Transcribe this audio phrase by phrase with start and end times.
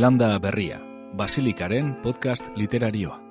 [0.00, 0.80] Zelanda Berria,
[1.12, 3.29] Basilikaren podcast literarioa.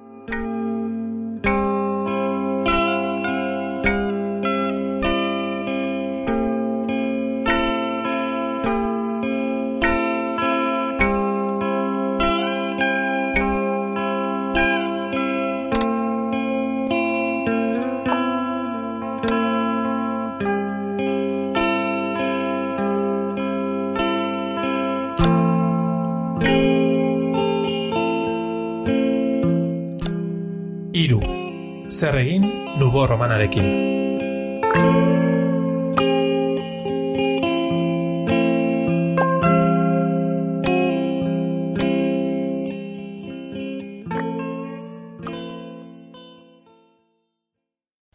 [33.19, 33.63] Romanarekin.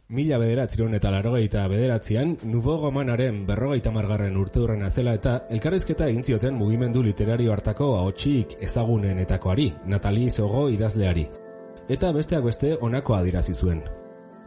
[0.09, 6.25] Mila bederatziron eta larogeita bederatzean, Nubo Romanaren berrogeita margarren urte hurrena zela eta elkarrizketa egin
[6.25, 11.27] zioten mugimendu literario hartako ahotsik ezagunenetakoari, Natali Sogo idazleari.
[11.89, 13.85] Eta besteak beste honako adirazi zuen.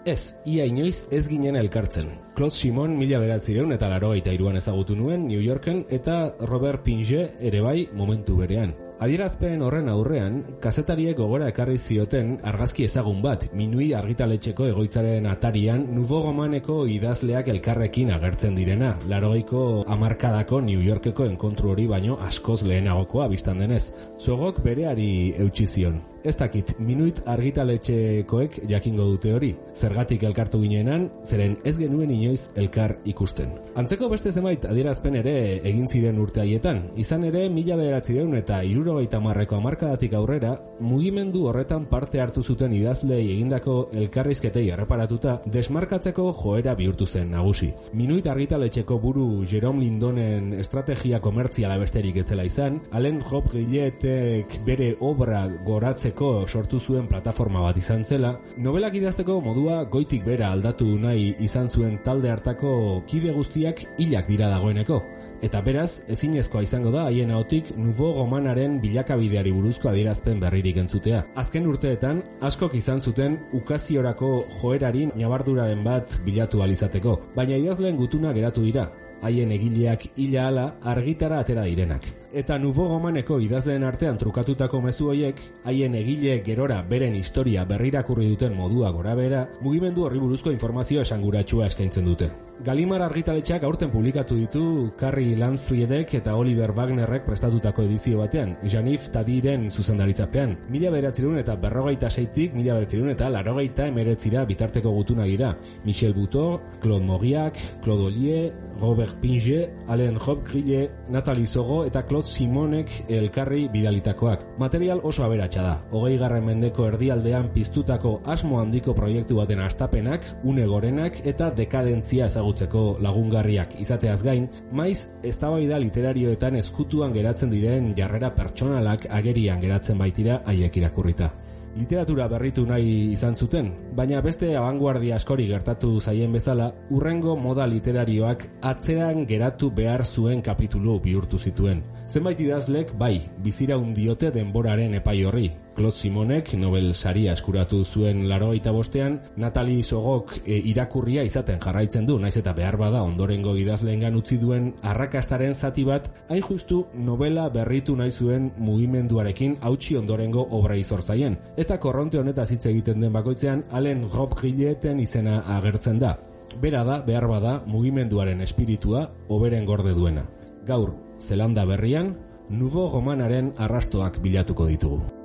[0.05, 2.09] Ez, ia inoiz ez ginen elkartzen.
[2.35, 7.61] Claude Simon mila beratzireun eta larogeita iruan ezagutu nuen New Yorken eta Robert Pinge ere
[7.61, 8.75] bai momentu berean.
[8.97, 16.23] Adierazpen horren aurrean, kazetariek gogora ekarri zioten argazki ezagun bat, minui argitaletxeko egoitzaren atarian Nubo
[16.23, 23.61] Gomaneko idazleak elkarrekin agertzen direna, larogeiko amarkadako New Yorkeko enkontru hori baino askoz lehenagokoa biztan
[23.61, 23.91] denez.
[24.17, 25.09] Zogok bereari
[25.45, 26.01] eutxi zion.
[26.27, 29.53] Ez dakit, minuit argitaletxekoek jakingo dute hori.
[29.79, 33.53] Zergatik elkartu ginenan, zeren ez genuen inoiz elkar ikusten.
[33.79, 36.81] Antzeko beste zenbait adierazpen ere egin ziren urte haietan.
[36.99, 43.21] Izan ere, mila bederatzireun eta irurogeita marreko amarkadatik aurrera, mugimendu horretan parte hartu zuten idazlei
[43.37, 47.71] egindako elkarrizketei erreparatuta, desmarkatzeko joera bihurtu zen nagusi.
[47.93, 55.45] Minuit argitaletxeko buru Jerome Lindonen estrategia komertziala besterik etzela izan, Allen Hop Gilletek bere obra
[55.63, 56.16] goratzeko
[56.47, 61.99] sortu zuen plataforma bat izan zela, novelak idazteko modua goitik bera aldatu nahi izan zuen
[62.03, 65.01] talde hartako kide guztiak hilak dira dagoeneko.
[65.45, 71.23] Eta beraz, ezinezkoa izango da haien ahotik Nubo Romanaren bilakabideari buruzko adierazpen berririk entzutea.
[71.37, 78.65] Azken urteetan, askok izan zuten ukaziorako joerarin nabarduraren bat bilatu alizateko, baina idazleen gutuna geratu
[78.65, 78.89] dira,
[79.21, 82.09] haien egileak hila ala argitara atera direnak.
[82.37, 88.53] Eta Nubo Gomaneko idazleen artean trukatutako mezu hoiek, haien egile gerora beren historia berrirakurri duten
[88.53, 92.29] modua gora bera, mugimendu horri buruzko informazio esanguratsua eskaintzen dute.
[92.65, 94.61] Galimar argitaletxeak aurten publikatu ditu
[94.97, 100.55] Carrie Landfriedek eta Oliver Wagnerrek prestatutako edizio batean, Janif Tadiren zuzendaritzapean.
[100.73, 105.51] Mila beratzerun eta berrogeita seitik, mila beratzerun eta larogeita emeretzira bitarteko gutuna dira.
[105.85, 113.05] Michel Buto, Claude Moriak, Claude Ollier, Robert Pinge, Alain Hopgrille, Natalie Sogo eta Claude Simonek
[113.07, 114.57] elkarri bidalitakoak.
[114.57, 115.75] Material oso aberatsa da.
[115.91, 122.97] Hogei garren mendeko erdialdean piztutako asmo handiko proiektu baten astapenak, une gorenak eta dekadentzia ezagutzeko
[123.03, 130.77] lagungarriak izateaz gain, maiz eztabaida literarioetan eskutuan geratzen diren jarrera pertsonalak agerian geratzen baitira haiek
[130.77, 131.31] irakurrita.
[131.77, 138.47] Literatura berritu nahi izan zuten, baina beste abanguardia askori gertatu zaien bezala, urrengo moda literarioak
[138.63, 141.83] atzeran geratu behar zuen kapitulu bihurtu zituen.
[142.09, 145.51] Zenbait idazlek, bai, bizira diote denboraren epai horri.
[145.77, 152.15] Claude Simonek Nobel saria eskuratu zuen larogeita bostean, Natalie Sogok e, irakurria izaten jarraitzen du,
[152.17, 157.93] naiz eta behar bada ondorengo idazleengan utzi duen arrakastaren zati bat, hain justu novela berritu
[157.95, 161.37] nahi zuen mugimenduarekin hautsi ondorengo obra izor zaien.
[161.57, 166.15] Eta korronte honetaz hitz egiten den bakoitzean, Allen Rob Gilleten izena agertzen da.
[166.57, 170.25] Bera da, behar bada, mugimenduaren espiritua oberen gorde duena.
[170.65, 172.15] Gaur, Zelanda berrian,
[172.49, 175.16] Nubo Romanaren arrastoak bilatuko ditugu.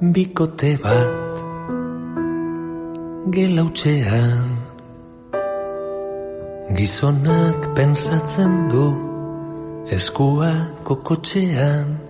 [0.00, 1.12] Bikote bat
[3.28, 4.48] Gelautxean.
[6.72, 8.86] Gizonak pensatzen du
[9.92, 10.52] Eskua
[10.84, 12.00] kokotxean.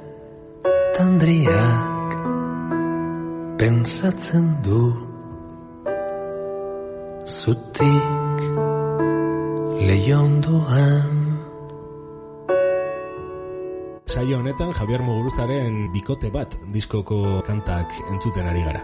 [0.94, 2.08] Tandriak
[3.58, 4.94] Pensatzen du
[7.26, 8.38] Zutik
[9.82, 11.19] Leiondoan
[14.10, 18.80] Saio honetan Javier Muguruzaren bikote bat diskoko kantak entzuten ari gara.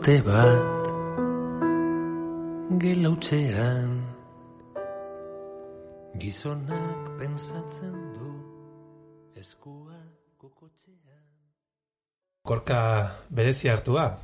[0.00, 0.80] Bikote bat
[2.80, 3.90] Gelautzean
[6.16, 8.30] Gizonak pensatzen du
[9.36, 10.00] Eskua
[10.40, 11.20] kokotxean
[12.48, 12.80] Korka
[13.28, 14.16] berezi hartua.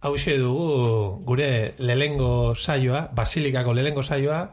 [0.00, 4.46] Hauxe dugu gure lelengo saioa, Basilikako lelengo saioa,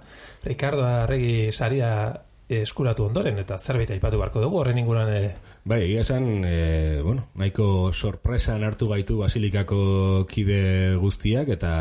[0.43, 2.11] Ricardo Arregi saria
[2.49, 5.31] eskuratu ondoren, eta zerbait aipatu beharko dugu, horren inguruan ere.
[5.69, 11.73] Bai, egia esan, e, bueno, nahiko sorpresan hartu gaitu Basilikako kide guztiak, eta,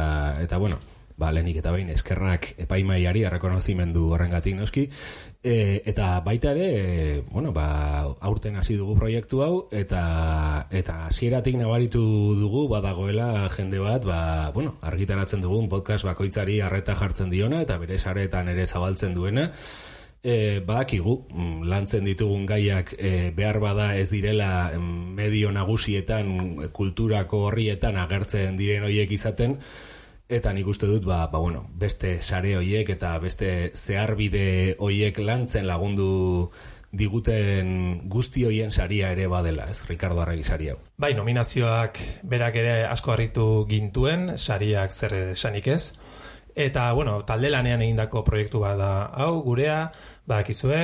[0.43, 0.77] eta bueno,
[1.17, 4.85] ba, lehenik eta behin eskerrak epaimaiari errekonozimendu horrengatik noski,
[5.41, 11.57] e, eta baita ere, e, bueno, ba, aurten hasi dugu proiektu hau, eta eta hasieratik
[11.57, 12.05] nabaritu
[12.37, 17.97] dugu, badagoela jende bat, ba, bueno, argitaratzen dugun podcast bakoitzari harreta jartzen diona, eta bere
[17.97, 19.49] saretan ere zabaltzen duena,
[20.19, 26.33] E, badakigu, mm, lantzen ditugun gaiak e, behar bada ez direla mm, medio nagusietan,
[26.75, 29.55] kulturako horrietan agertzen diren hoiek izaten,
[30.29, 35.67] eta nik uste dut, ba, ba bueno, beste sare hoiek eta beste zeharbide hoiek lantzen
[35.67, 36.51] lagundu
[36.93, 40.77] diguten guzti hoien saria ere badela, ez, Ricardo Arregi saria.
[40.97, 45.83] Bai, nominazioak berak ere asko harritu gintuen, sariak zer esanik ez.
[46.59, 48.91] Eta, bueno, talde lanean egindako proiektu bat da.
[49.15, 49.93] Hau, gurea,
[50.27, 50.81] badakizue,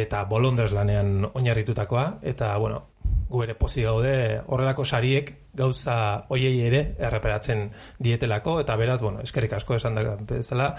[0.00, 2.86] eta bolondrez lanean oinarritutakoa, eta, bueno,
[3.28, 4.14] gu ere pozi gaude
[4.46, 5.98] horrelako sariek gauza
[6.32, 7.66] hoiei ere erreperatzen
[8.00, 10.70] dietelako, eta beraz, bueno, eskerrik asko esan da bezala,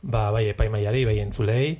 [0.00, 1.74] ba, bai epaimaiari, bai entzulei,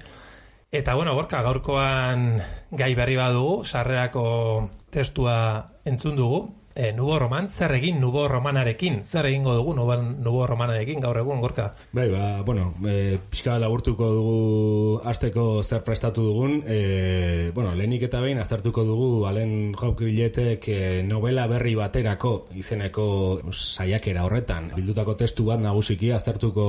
[0.70, 2.36] Eta bueno, gorka gaurkoan
[2.70, 5.38] gai berri badugu, sarrerako testua
[5.82, 6.44] entzun dugu.
[6.72, 9.00] E, nubo roman, zer egin nubo romanarekin?
[9.02, 11.72] Zer egingo dugu nubo, nubo romanarekin gaur egun, gorka?
[11.90, 16.60] Bai, ba, bueno, e, pixka laburtuko dugu azteko zer prestatu dugun.
[16.62, 23.08] E, bueno, lehenik eta behin aztertuko dugu Alen Hopkilletek e, novela berri baterako izeneko
[23.50, 24.70] saiakera horretan.
[24.76, 26.68] Bildutako testu bat nagusiki aztertuko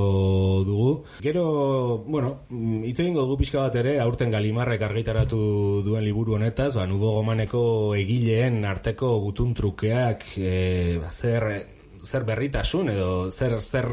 [0.66, 0.90] dugu.
[1.22, 1.46] Gero,
[2.08, 5.38] bueno, mm, hitz egingo dugu pixka bat ere, aurten galimarrek argitaratu
[5.86, 9.54] duen liburu honetaz, ba, nubo gomaneko egileen arteko gutun
[9.92, 11.66] trukeak e, zer
[12.02, 13.86] zer berritasun edo zer zer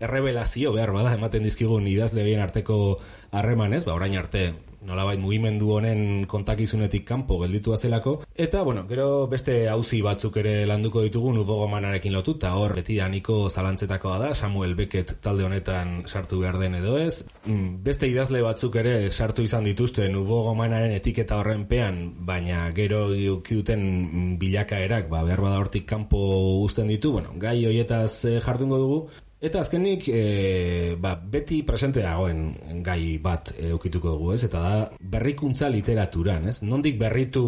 [0.00, 2.98] errebelazio behar bada ematen dizkigun idazle bien arteko
[3.32, 4.52] harremanez, ba orain arte
[4.86, 8.22] nolabait mugimendu honen kontakizunetik kanpo gelditu zelako.
[8.34, 12.54] Eta bueno, gero beste auzi batzuk ere landuko ditugu nubogomanarekin lotuta.
[12.56, 17.28] Hor beti daniko zalantzetakoa da Samuel Beckett talde honetan sartu behar den edo ez.
[17.46, 25.08] Mm, beste idazle batzuk ere sartu izan dituzte nubogomanaren etiketa horrenpean baina gero mm, bilakaerak
[25.08, 26.18] ba, behar bada hortik kanpo
[26.64, 27.12] uzten ditu.
[27.12, 29.00] Bueno, gai hoietaz eh, jardungo dugu
[29.38, 34.40] Eta azkenik, e, ba, beti presente dagoen gai bat eukituko dugu, ez?
[34.48, 36.56] Eta da, berrikuntza literaturan, ez?
[36.66, 37.44] Nondik berritu,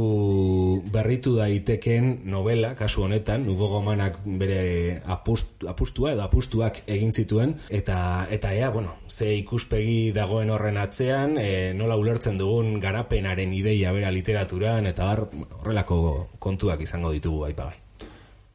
[0.94, 7.99] berritu daiteken novela, kasu honetan, Nubo Gomanak bere apust, apustua edo apustuak egin zituen, eta,
[8.30, 14.14] eta ea, bueno, ze ikuspegi dagoen horren atzean, e, nola ulertzen dugun garapenaren ideia bera
[14.14, 15.26] literaturan, eta har,
[15.59, 16.02] horrelako
[16.38, 17.80] kontuak izango ditugu aipagai.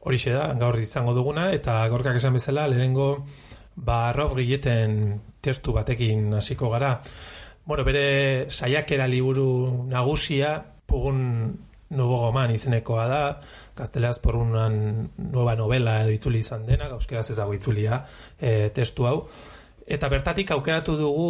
[0.06, 3.24] Horixe da, gaur izango duguna, eta gorkak esan bezala, lehenengo,
[3.74, 6.92] ba, Rob Gilleten testu batekin hasiko gara.
[7.66, 10.52] Bueno, bere saiakera liburu nagusia,
[10.86, 11.18] pugun
[11.90, 13.20] nubo goman izenekoa da,
[13.74, 18.04] gazteleaz por una nueva novela edo itzuli izan dena, gauzkeraz ez dago itzulia
[18.38, 19.16] e, testu hau.
[19.86, 21.26] Eta bertatik aukeratu dugu,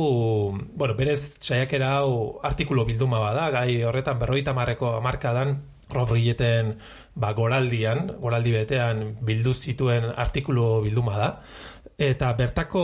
[0.76, 2.12] bueno, berez saiakera hau
[2.44, 5.56] artikulu bilduma bada, gai horretan berroita marreko amarkadan,
[5.88, 6.76] Rob Gilleten
[7.16, 11.30] ba, goraldian, goraldi betean bildu zituen artikulu bilduma da.
[11.96, 12.82] Eta bertako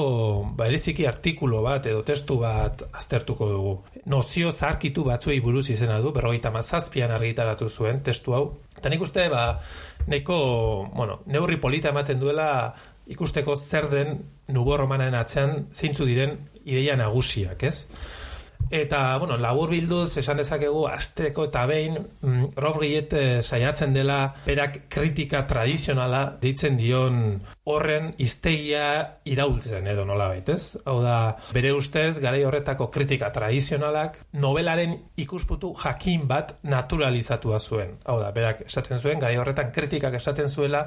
[0.57, 3.75] ba, eriziki artikulu bat edo testu bat aztertuko dugu.
[4.09, 8.47] Nozio zarkitu batzuei buruz izena du, berrogeita mazazpian argitaratu zuen testu hau.
[8.79, 9.45] Eta nik uste, ba,
[10.09, 10.39] neko,
[10.97, 12.49] bueno, neurri polita ematen duela
[13.13, 17.77] ikusteko zer den nubo romanen atzean zeintzu diren ideia nagusiak, ez?
[18.73, 24.33] Eta, bueno, labur bilduz, esan dezakegu, asteko eta behin, mm, Rob Gillet eh, saiatzen dela,
[24.47, 27.19] berak kritika tradizionala ditzen dion
[27.69, 28.87] horren iztegia
[29.29, 30.79] iraultzen edo nola baitez.
[30.89, 31.17] Hau da,
[31.53, 37.99] bere ustez, garai horretako kritika tradizionalak, novelaren ikusputu jakin bat naturalizatua zuen.
[38.09, 40.87] Hau da, berak esaten zuen, garai horretan kritikak esaten zuela,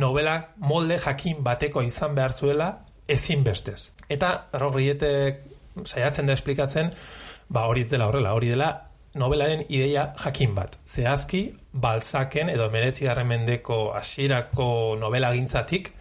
[0.00, 2.70] novela molde jakin bateko izan behar zuela,
[3.06, 3.92] ezinbestez.
[4.08, 5.44] Eta Rob Gilletek
[5.84, 6.94] saiatzen da esplikatzen,
[7.48, 8.70] ba hori ez dela horrela, hori dela
[9.16, 10.78] novelaren ideia jakin bat.
[10.86, 15.92] Zehazki, balzaken edo meretzigarren mendeko hasierako novela gintzatik,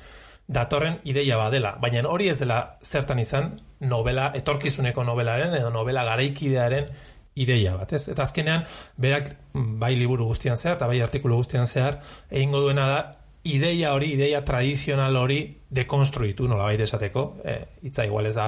[0.48, 1.76] datorren ideia badela.
[1.82, 6.90] Baina hori ez dela zertan izan novela, etorkizuneko novelaren edo novela garaikidearen
[7.36, 8.08] ideia bat, ez?
[8.12, 8.64] Eta azkenean,
[9.02, 12.00] berak bai liburu guztian zehar, eta bai artikulu guztian zehar,
[12.30, 13.00] egingo duena da,
[13.46, 17.58] ideia hori, ideia tradizional hori dekonstruitu, nola baita esateko, e,
[17.90, 18.48] itza igual ez da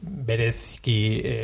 [0.00, 0.98] bereziki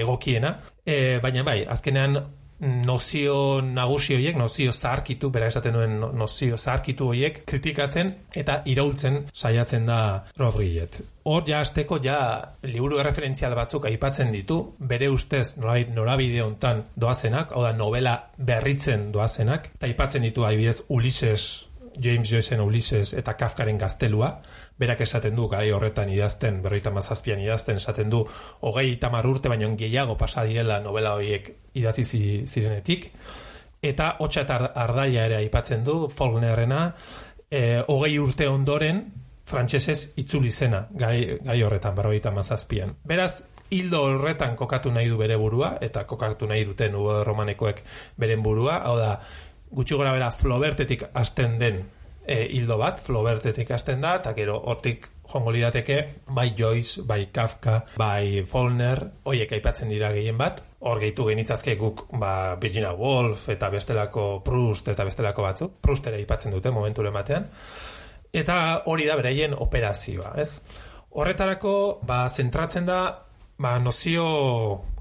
[0.05, 0.57] egokiena,
[0.87, 2.19] e, baina bai, azkenean
[2.61, 9.25] nozio nagusi horiek, nozio zaharkitu, bera esaten duen no- nozio zaharkitu horiek kritikatzen eta iraultzen
[9.33, 11.01] saiatzen da Gillet.
[11.25, 12.19] Hor ja azteko ja
[12.63, 19.71] liburu referentzial batzuk aipatzen ditu, bere ustez norabide hontan doazenak, hau da novela berritzen doazenak,
[19.75, 21.67] eta aipatzen ditu adibidez Ulises
[22.03, 24.41] James Joyceen Ulises eta Kafkaren gaztelua,
[24.79, 28.25] berak esaten du garai horretan idazten, berroita mazazpian idazten, esaten du
[28.61, 33.11] hogei tamar urte baino gehiago pasa diela novela horiek idatzi zi- zirenetik,
[33.83, 36.95] eta hotxa eta ar- ardaila ere aipatzen du, Faulknerrena,
[37.51, 39.05] e, hogei urte ondoren,
[39.45, 42.95] frantsesez itzuli zena, gai, gai horretan, berroita mazazpian.
[43.05, 47.83] Beraz, hildo horretan kokatu nahi du bere burua, eta kokatu nahi duten romanekoek
[48.17, 49.19] beren burua, hau da,
[49.75, 51.85] gutxi gora bera Flobertetik hasten den
[52.27, 55.99] e, hildo bat, Flobertetik hasten da, eta gero hortik jongo lirateke,
[56.37, 62.07] bai Joyce, bai Kafka, bai Faulkner, hoiek aipatzen dira gehien bat, hor gehitu genitzazke guk
[62.21, 67.49] ba, Virginia Woolf eta bestelako Proust eta bestelako batzuk, Proust ere aipatzen dute momentu batean,
[68.33, 70.61] eta hori da beraien operazioa, ez?
[71.15, 73.01] Horretarako, ba, zentratzen da,
[73.59, 74.25] ba, nozio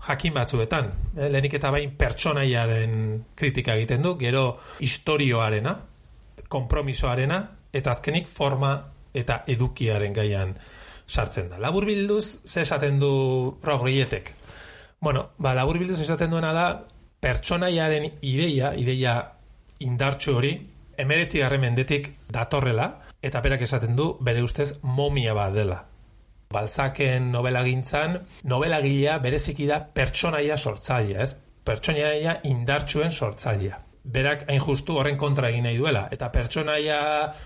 [0.08, 0.92] jakin batzuetan.
[1.18, 1.30] Eh?
[1.30, 2.96] Lehenik eta bain pertsonaiaren
[3.36, 4.46] kritika egiten du, gero
[4.80, 5.76] historioarena,
[6.48, 7.42] kompromisoarena,
[7.74, 8.76] eta azkenik forma
[9.14, 10.54] eta edukiaren gaian
[11.08, 11.60] sartzen da.
[11.62, 14.34] Labur bilduz, ze esaten du Rogrietek?
[15.00, 16.68] Bueno, ba, labur bilduz esaten duena da,
[17.24, 19.18] pertsonaiaren ideia, ideia
[19.84, 20.54] indartsu hori,
[20.98, 25.93] emeretzi mendetik datorrela, eta berak esaten du, bere ustez, momia bat dela.
[26.54, 31.34] Balzaken novela gintzan, novela gilea bereziki da pertsonaia sortzailea, ez?
[31.66, 33.80] Pertsonaia indartsuen sortzailea.
[34.04, 36.98] Berak hain justu horren kontra egin nahi duela, eta pertsonaia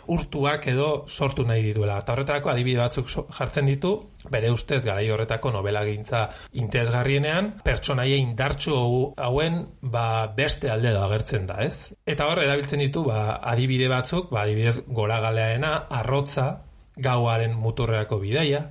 [0.10, 2.00] urtuak edo sortu nahi dituela.
[2.02, 3.92] Eta horretarako adibide batzuk jartzen ditu,
[4.34, 6.24] bere ustez garai horretako novela gintza
[6.58, 11.94] interesgarrienean, pertsonaia indartsu hau- hauen ba, beste alde da agertzen da, ez?
[12.10, 16.64] Eta hor erabiltzen ditu ba, adibide batzuk, ba, adibidez goragaleaena, arrotza,
[16.98, 18.64] gauaren muturreako bidaia,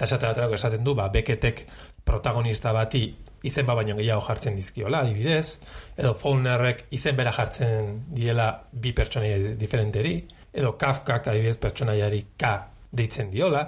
[0.00, 1.66] eta esate baterako esaten du, ba, beketek
[2.08, 3.02] protagonista bati
[3.44, 5.60] izen ba baino gehiago jartzen dizkiola, adibidez,
[5.96, 10.14] edo Faulknerrek izen bera jartzen diela bi pertsonaia diferenteri,
[10.52, 12.54] edo Kafkak adibidez pertsonaiari K
[12.96, 13.66] deitzen diola,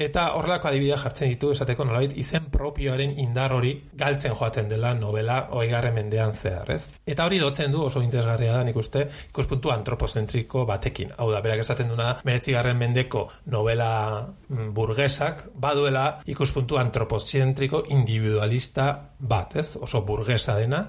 [0.00, 5.40] eta horrelako adibidea jartzen ditu esateko nolabait izen propioaren indar hori galtzen joaten dela novela
[5.60, 6.86] oigarren mendean zehar, ez?
[7.06, 11.12] Eta hori lotzen du oso interesgarria da nik uste ikuspuntu antropozentriko batekin.
[11.18, 13.90] Hau da, berak esaten duna meretzigarren mendeko novela
[14.24, 19.74] mm, burgesak baduela ikuspuntu antropozentriko individualista bat, ez?
[19.76, 20.86] Oso burgesa dena.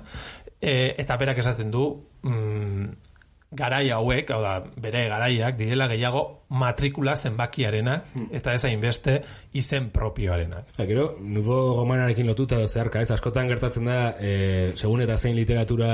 [0.62, 1.88] E, eta berak esaten du
[2.24, 3.11] mm,
[3.51, 6.22] garai hauek, hau da, bere garaiak direla gehiago
[6.55, 9.17] matrikula zenbakiarenak eta ez hainbeste
[9.60, 10.70] izen propioarenak.
[10.77, 15.89] Ba, gero, nubo gomanarekin lotuta zeharka, ez, askotan gertatzen da, e, segun eta zein literatura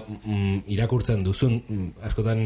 [0.00, 2.42] mm, irakurtzen duzun, mm, askotan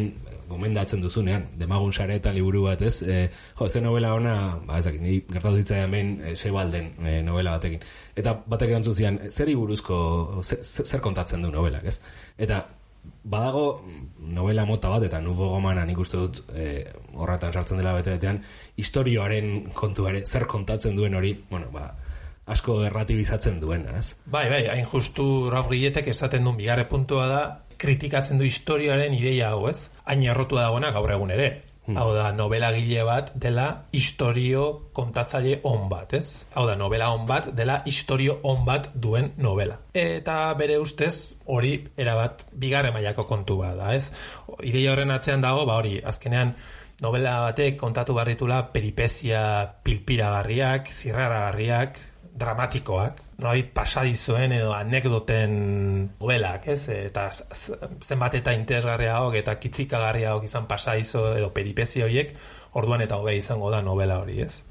[0.52, 3.22] gomendatzen duzunean, demagun sare eta liburu bat, ez, e,
[3.56, 4.36] jo, ze novela ona,
[4.68, 7.80] ba, ezak, ni gertatu zitzaidan behin, e, sebalden e, novela batekin.
[8.20, 12.00] Eta batek erantzun zian, zeri buruzko, ze- ze- zer kontatzen du novelak, ez?
[12.36, 12.66] Eta,
[13.24, 13.84] badago
[14.18, 18.40] novela mota bat eta nubo gomana nik uste dut e, horretan sartzen dela bete-betean
[18.76, 21.92] historioaren kontuare zer kontatzen duen hori bueno, ba,
[22.46, 24.16] asko erratibizatzen duena ez?
[24.26, 27.42] Bai, bai, hain justu Ralph Gilletek esaten duen bigarre puntua da
[27.82, 29.90] kritikatzen du historiaren ideia hau, ez?
[30.06, 31.48] Hain errotua dagoena gaur egun ere.
[31.82, 36.44] Hau da, novela gile bat dela historio kontatzaile on bat, ez?
[36.54, 39.80] Hau da, novela on bat dela historio on bat duen novela.
[39.92, 44.12] Eta bere ustez, hori erabat bigarre mailako kontu bat da, ez?
[44.62, 46.54] Ideia horren atzean dago, ba hori, azkenean
[47.02, 49.42] novela batek kontatu behar ditula peripezia
[49.82, 51.98] pilpiragarriak, zirraragarriak,
[52.32, 55.52] dramatikoak, nolabait pasadizuen edo anekdoten
[56.20, 56.86] novelak, ez?
[56.94, 62.32] Eta zenbat eta interesgarriagoak eta kitzikagarriagoak izan pasadizo edo peripezio horiek,
[62.78, 64.62] orduan eta hobe izango da novela hori, ez?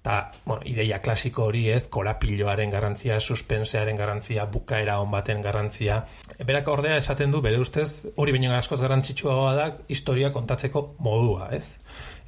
[0.00, 5.98] Eta, bueno, ideia klasiko hori ez, korapiloaren garrantzia, suspensearen garrantzia, bukaera on baten garrantzia.
[6.38, 11.74] Berak ordea esaten du, bere ustez, hori baino askoz garrantzitsuagoa da historia kontatzeko modua, ez?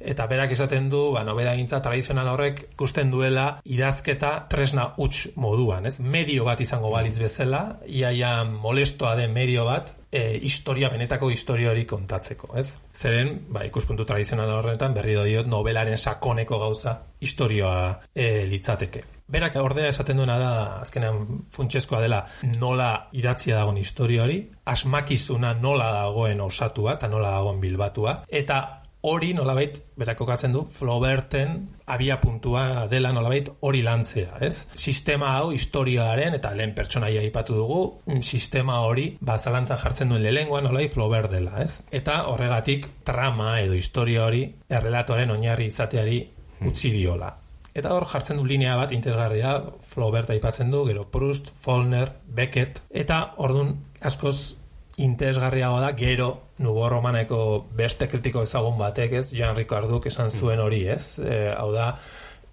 [0.03, 5.87] Eta berak esaten du, ba, nobela gintza tradizional horrek ikusten duela idazketa tresna huts moduan,
[5.87, 5.97] ez?
[6.03, 11.87] Medio bat izango balitz bezala, iaia molestoa den medio bat, e, historia, benetako historia hori
[11.89, 12.67] kontatzeko, ez?
[12.93, 19.07] Zeren, ba, ikuspuntu tradizional horretan, berri diot, novelaren sakoneko gauza historioa e, litzateke.
[19.33, 20.51] Berak ordea esaten duena da,
[20.83, 22.19] azkenean funtsezkoa dela,
[22.59, 29.33] nola idatzia dagoen historia hori, asmakizuna nola dagoen osatua, eta nola dagoen bilbatua, eta hori
[29.35, 31.57] nolabait berak kokatzen du Flauberten
[31.91, 34.69] abia puntua dela nolabait hori lantzea, ez?
[34.79, 40.23] Sistema hau historiaren eta lehen pertsonaia aipatu dugu, mm, sistema hori ba zalantzan jartzen duen
[40.23, 41.81] lehengoa nolabait Flaubert dela, ez?
[41.91, 46.23] Eta horregatik trama edo historia hori errelatoaren oinarri izateari
[46.63, 47.33] utzi diola.
[47.75, 49.57] Eta hor jartzen du linea bat interesgarria,
[49.89, 54.62] Flaubert aipatzen du, gero Proust, Follner, Beckett, eta ordun askoz
[54.97, 59.27] interesgarriagoa da gero nubo romaneko beste kritiko ezagun batek, ez?
[59.33, 61.17] Jean Ricarduk esan zuen hori, ez?
[61.19, 61.93] E, hau da,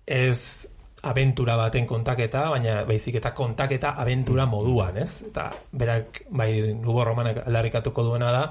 [0.07, 0.67] ez
[1.03, 5.23] abentura baten kontaketa, baina baizik eta kontaketa abentura moduan, ez?
[5.29, 8.43] Eta berak, bai, nubo romanek aldarrikatuko duena da,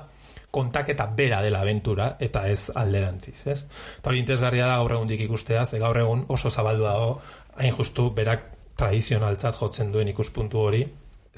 [0.51, 3.59] kontaketa bera dela abentura eta ez alderantziz, ez?
[3.99, 7.11] Eta hori interesgarria da gaur egundik ikustea, ze gaur egun oso zabaldu dago,
[7.57, 8.47] hain justu berak
[8.79, 10.85] tradizionaltzat jotzen duen ikuspuntu hori,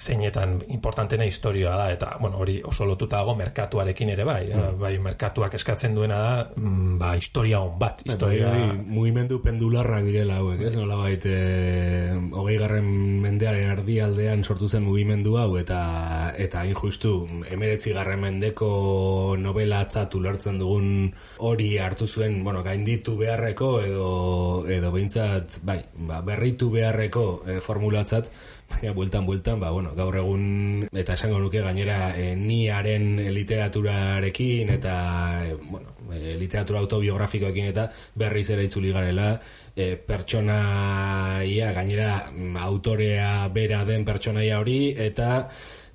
[0.02, 4.80] zeinetan importantena historioa da eta bueno, hori oso lotuta dago merkatuarekin ere bai, mm.
[4.82, 10.40] bai merkatuak eskatzen duena da mm, ba historia on bat, historia Bai, mugimendu pendularrak direla
[10.42, 10.74] hauek, ez?
[10.76, 12.88] Nola bait, e, garren
[13.22, 15.82] mendearen ardialdean sortu zen mugimendu hau, eta
[16.38, 17.14] eta hain justu,
[17.52, 24.10] emeretzi garren mendeko novela atzat ulertzen dugun hori hartu zuen, bueno, gainditu beharreko, edo,
[24.70, 28.32] edo behintzat, bai, ba, berritu beharreko e, formulatzat,
[28.72, 34.96] baina bueltan bueltan ba bueno gaur egun eta esango nuke gainera e, niaren literaturarekin eta
[35.46, 39.36] e, bueno e, literatura autobiografikoekin eta berriz ere itzuli garela
[39.76, 45.48] e, pertsonaia gainera mm, autorea bera den pertsonaia hori eta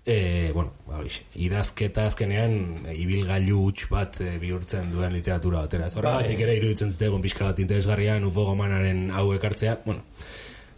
[0.08, 2.52] E, bueno, ba, horixe, idazketa azkenean
[2.92, 5.88] ibilgailu huts bat e, bihurtzen duen literatura batera.
[5.90, 10.04] Horregatik ere iruditzen zitegon pixka bat interesgarria Ufo Gomanaren hau ekartzea, bueno,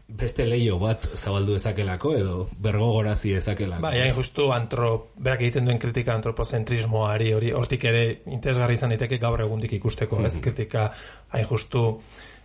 [0.09, 3.83] beste leio bat zabaldu ezakelako edo bergogorazi ezakelako.
[3.85, 9.21] Bai, hain justu antro, berak egiten duen kritika antropozentrismoari hori, hortik ere interesgarri izan daiteke
[9.21, 10.39] gaur egundik ikusteko, ez?
[10.41, 10.89] Kritika
[11.37, 11.85] hain justu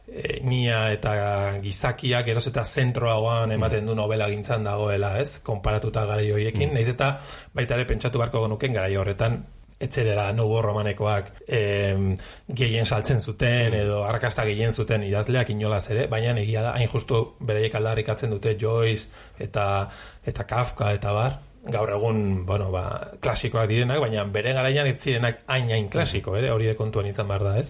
[0.08, 1.16] e, nia eta
[1.64, 5.40] gizakia geroz eta zentroagoan ematen du novela gintzan dagoela, ez?
[5.48, 7.14] Konparatuta garai horiekin, naiz eta
[7.56, 9.40] baita ere pentsatu beharko genuken garai horretan
[9.80, 12.14] etzerera nubo romanekoak em,
[12.48, 17.24] gehien saltzen zuten edo arrakasta gehien zuten idazleak inolaz ere, baina egia da hain justu
[17.40, 19.08] bereiek aldarrikatzen dute Joyce
[19.40, 19.90] eta
[20.26, 21.42] eta Kafka eta bar.
[21.64, 26.50] Gaur egun, bueno, ba, klasikoak direnak, baina bere garaian ez zirenak hain hain klasiko, ere,
[26.52, 27.70] hori de kontuan izan behar da, ez?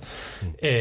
[0.58, 0.72] E,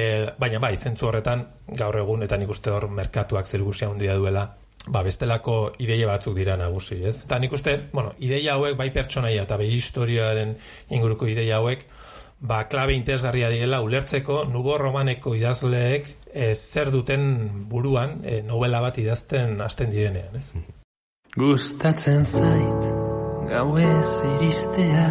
[0.40, 1.44] baina bai, zentzu horretan,
[1.76, 4.46] gaur egun, eta nik uste hor merkatuak zergusia handia duela,
[4.88, 7.22] ba, bestelako ideia batzuk dira nagusi, ez?
[7.26, 10.56] Eta nik uste, bueno, ideia hauek, bai pertsonaia eta bai historiaren
[10.90, 11.86] inguruko ideia hauek,
[12.42, 18.98] ba, klabe interesgarria direla ulertzeko nubo romaneko idazleek e, zer duten buruan e, novela bat
[18.98, 20.48] idazten hasten direnean, ez?
[21.36, 22.90] Gustatzen zait
[23.48, 25.06] gauez iristea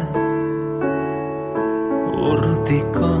[2.22, 3.12] Urrutiko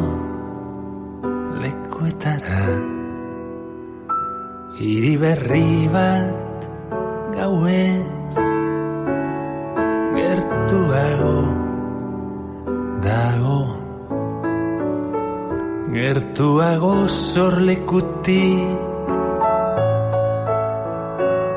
[1.62, 3.01] lekuetara
[4.82, 6.64] Hiri berri bat
[7.36, 8.38] gauez
[10.16, 11.36] Gertuago
[13.04, 13.60] dago
[15.94, 18.82] Gertuago sorlekutik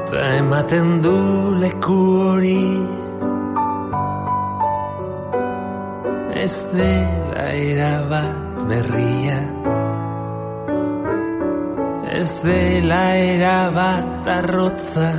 [0.06, 1.18] Ta ematen du
[1.66, 2.64] leku hori.
[6.46, 9.42] Ez dela erabat berria
[12.06, 15.10] Ez dela erabat arrotza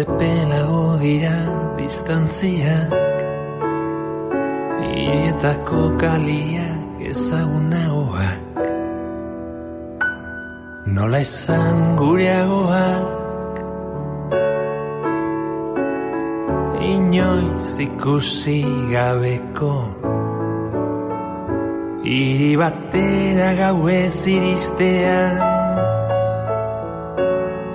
[0.00, 1.36] ez epelago dira
[1.76, 2.92] distantziak
[4.80, 8.60] Irietako kaliak ezagunagoak.
[10.86, 13.06] Nola izan gureagoak
[16.80, 19.74] Inoiz ikusi gabeko.
[22.04, 25.49] Iri batera gauez iristean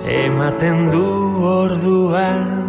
[0.06, 1.02] Ematen du
[1.42, 2.68] orduan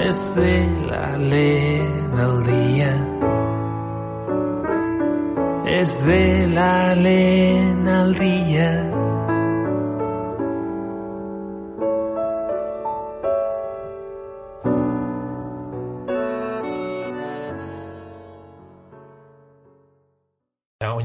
[0.00, 2.94] Ez dela lehen aldia
[5.68, 8.93] Ez dela lehen aldia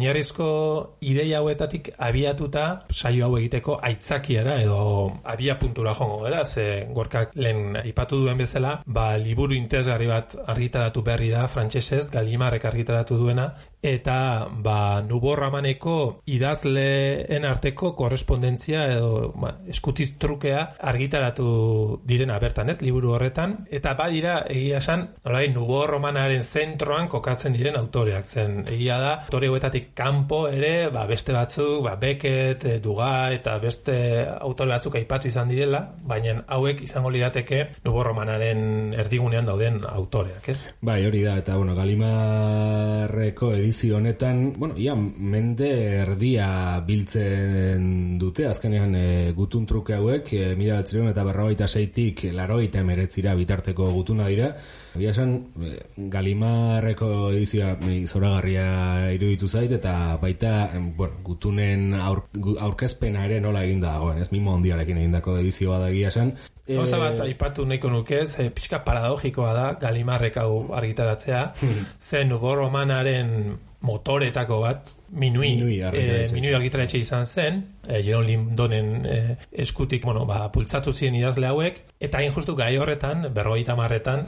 [0.09, 4.79] oinarrizko ideia hauetatik abiatuta saio hau egiteko aitzakiara edo
[5.23, 11.03] abia puntura jongo gara, ze gorkak lehen ipatu duen bezala, ba, liburu interesgarri bat argitaratu
[11.03, 20.17] berri da, frantsesez Galimarrek argitaratu duena, eta ba, nuborramaneko idazleen arteko korrespondentzia edo ba, eskutiz
[20.19, 27.55] trukea argitaratu direna bertan, ez, liburu horretan, eta badira egia esan, nolai, nuborromanaren zentroan kokatzen
[27.55, 28.63] diren autoreak, zen.
[28.69, 33.95] Egia da, autore hauetatik kanpo ere, ba, beste batzuk, ba, Beckett, eh, Duga eta beste
[34.39, 40.57] autore batzuk aipatu izan direla, baina hauek izango lirateke nuborromanaren erdigunean dauden autoreak, ez?
[40.79, 46.49] Bai, hori da, eta bueno, Galimarreko edizio honetan, bueno, ia mende erdia
[46.87, 53.35] biltzen dute, azkenean e, gutun truke hauek, e, mila batzireun eta berrogeita seitik larogeita emeretzira
[53.35, 54.53] bitarteko gutuna dira,
[54.99, 55.29] Egia esan,
[55.63, 55.77] e,
[56.11, 60.51] Galimarreko edizioa mi zoragarria iruditu zait, eta baita,
[60.97, 62.25] bueno, gutunen aur,
[62.59, 64.27] aurkezpena ere nola eginda dagoen, ez?
[64.33, 66.33] Mimo handiarekin egindako edizioa da egia esan.
[66.67, 71.53] Gauza Eh, bat aipatu nahiko nuke, ze pixka paradogikoa da Galimarrek hau argitaratzea,
[72.01, 76.35] ze Nubo Romanaren motoretako bat, minui, Minui argitaratze.
[76.35, 81.81] minui argitaratxe izan zen, eh, Jeron Lindonen eh, eskutik, bueno, ba, pultzatu ziren idazle hauek,
[81.99, 84.27] eta hain justu gai horretan, berrogeita marretan,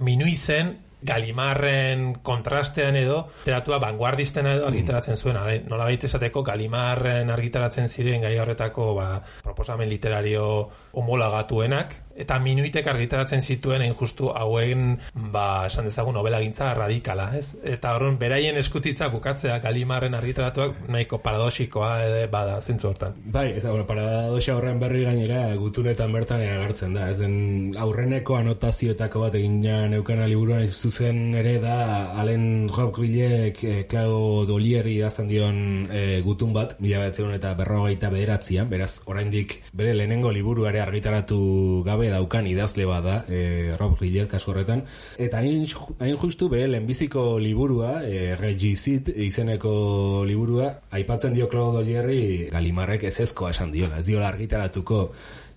[0.00, 7.28] minui zen, Galimarren kontrastean edo, literatua vanguardistena edo argitaratzen zuen, ale, nola baita esateko Galimarren
[7.34, 9.08] argitaratzen ziren gai horretako ba,
[9.42, 10.46] proposamen literario
[10.94, 14.98] homologatuenak, eta minuitek argitaratzen zituen hain justu hauen,
[15.34, 17.56] ba, esan dezagun novela gintza radikala, ez?
[17.66, 23.16] Eta horren, beraien eskutitza bukatzea Galimarren argitaratuak nahiko paradoxikoa ere bada zentzu hortan.
[23.34, 27.08] Bai, eta bueno, paradoxa horren berri gainera gutunetan bertan agertzen da.
[27.10, 31.78] Ez den aurreneko anotazioetako bat egin ja neukana liburuan zuzen ere da
[32.20, 35.58] Alen Rockvillek eh, Claude Dolieri idazten dion
[35.90, 42.46] eh, gutun bat, mila eta berrogeita bederatzean, beraz, oraindik bere lehenengo liburuare argitaratu gabe daukan
[42.46, 44.84] idazle bada, eh, Rob Rillet kasu horretan,
[45.18, 45.66] eta hain,
[45.98, 53.18] hain justu bere lehenbiziko liburua, eh, Regicid izeneko liburua, aipatzen dio Claude Dolierri Galimarrek ez
[53.24, 55.08] ezkoa esan diola, ez diola argitaratuko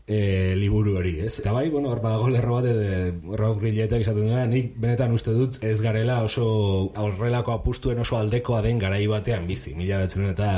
[0.07, 1.33] e, liburu hori, ez?
[1.41, 5.35] Eta bai, bueno, hor badago lerro bat de Rob Grillettek esaten duena, nik benetan uste
[5.35, 6.47] dut ez garela oso
[6.95, 10.51] aurrelako apustuen oso aldekoa den garai batean bizi, mila betzen eta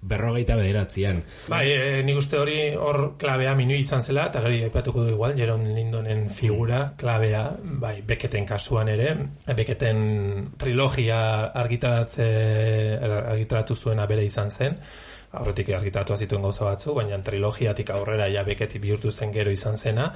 [0.00, 1.22] berrogeita bederatzean.
[1.50, 5.34] Bai, e, nik uste hori hor klabea minui izan zela, eta gari aipatuko du igual,
[5.36, 7.44] Jeron Lindonen figura, klabea,
[7.82, 9.10] bai, beketen kasuan ere,
[9.58, 10.00] beketen
[10.58, 12.28] trilogia argitaratze,
[13.02, 14.78] argitaratu zuena bere izan zen,
[15.38, 20.12] aurretik argitaratu zituen gauza batzu, baina trilogiatik aurrera ja beketi bihurtu zen gero izan zena,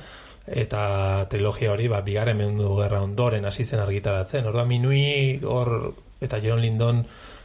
[0.46, 4.46] eta trilogia hori, ba, bigarren mundu gerra ondoren hasi zen argitaratzen.
[4.46, 5.92] Orduan minui hor,
[6.22, 7.04] eta Jeron Lindon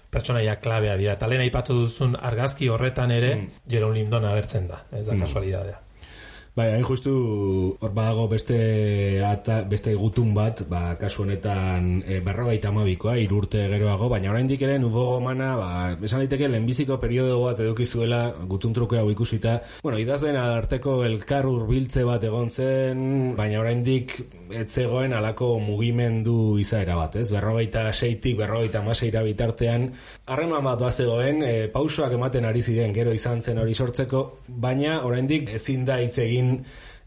[0.09, 1.17] pertsonaia klabea dira.
[1.17, 3.33] Eta lehen aipatu duzun argazki horretan ere,
[3.69, 5.81] Jeron Lindon agertzen da, ez da kasualidadea.
[6.57, 7.11] Bai, hain justu
[7.77, 8.55] hor badago beste
[9.21, 14.79] ata, beste gutun bat, ba, kasu honetan e, berrogeita amabikoa, irurte geroago, baina oraindik ere
[14.81, 15.67] nubo gomana, ba,
[16.01, 19.53] esan daiteke lehenbiziko periodo bat eduki zuela gutun truke hau ikusita.
[19.83, 23.05] Bueno, idazlen arteko elkar hurbiltze bat egon zen,
[23.37, 24.17] baina oraindik
[24.49, 27.27] ez zegoen alako mugimendu izaera bat, ez?
[27.35, 29.91] Berrogeita seitik, berrogeita maseira bitartean,
[30.25, 34.25] harreman bat bazegoen, e, pausoak ematen ari ziren gero izan zen hori sortzeko,
[34.65, 36.17] baina oraindik ezin da hitz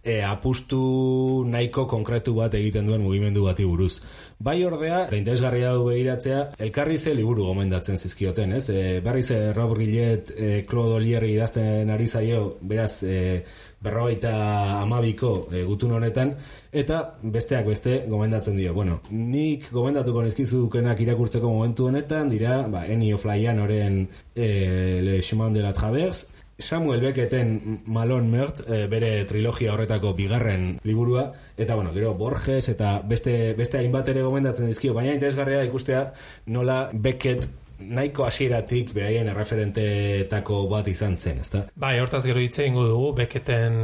[0.02, 4.00] e, apustu nahiko konkretu bat egiten duen mugimendu bati buruz.
[4.40, 8.68] Bai ordea, eta interesgarria du begiratzea, elkarri ze liburu gomendatzen zizkioten, ez?
[8.70, 13.42] E, berriz e, Rob Grillet, e, Claude Olierri idazten ari zaio, beraz, e,
[13.80, 14.32] berrogeita
[14.80, 16.34] amabiko e, gutun honetan,
[16.72, 18.74] eta besteak beste gomendatzen dio.
[18.76, 24.02] Bueno, nik gomendatuko nizkizu dukenak irakurtzeko momentu honetan, dira, ba, Ennio Flaian oren
[24.34, 26.28] e, Le Chemin de la Traverse,
[26.60, 33.00] Samuel Becketen Malon Mert, e, bere trilogia horretako bigarren liburua, eta bueno, gero Borges eta
[33.06, 36.04] beste, beste hainbat ere gomendatzen dizkio, baina interesgarria ikustea
[36.46, 37.48] nola Beckett
[37.80, 41.64] nahiko hasieratik beraien erreferenteetako bat izan zen, ezta?
[41.80, 43.78] Bai, hortaz gero hitze ingo dugu, Becketen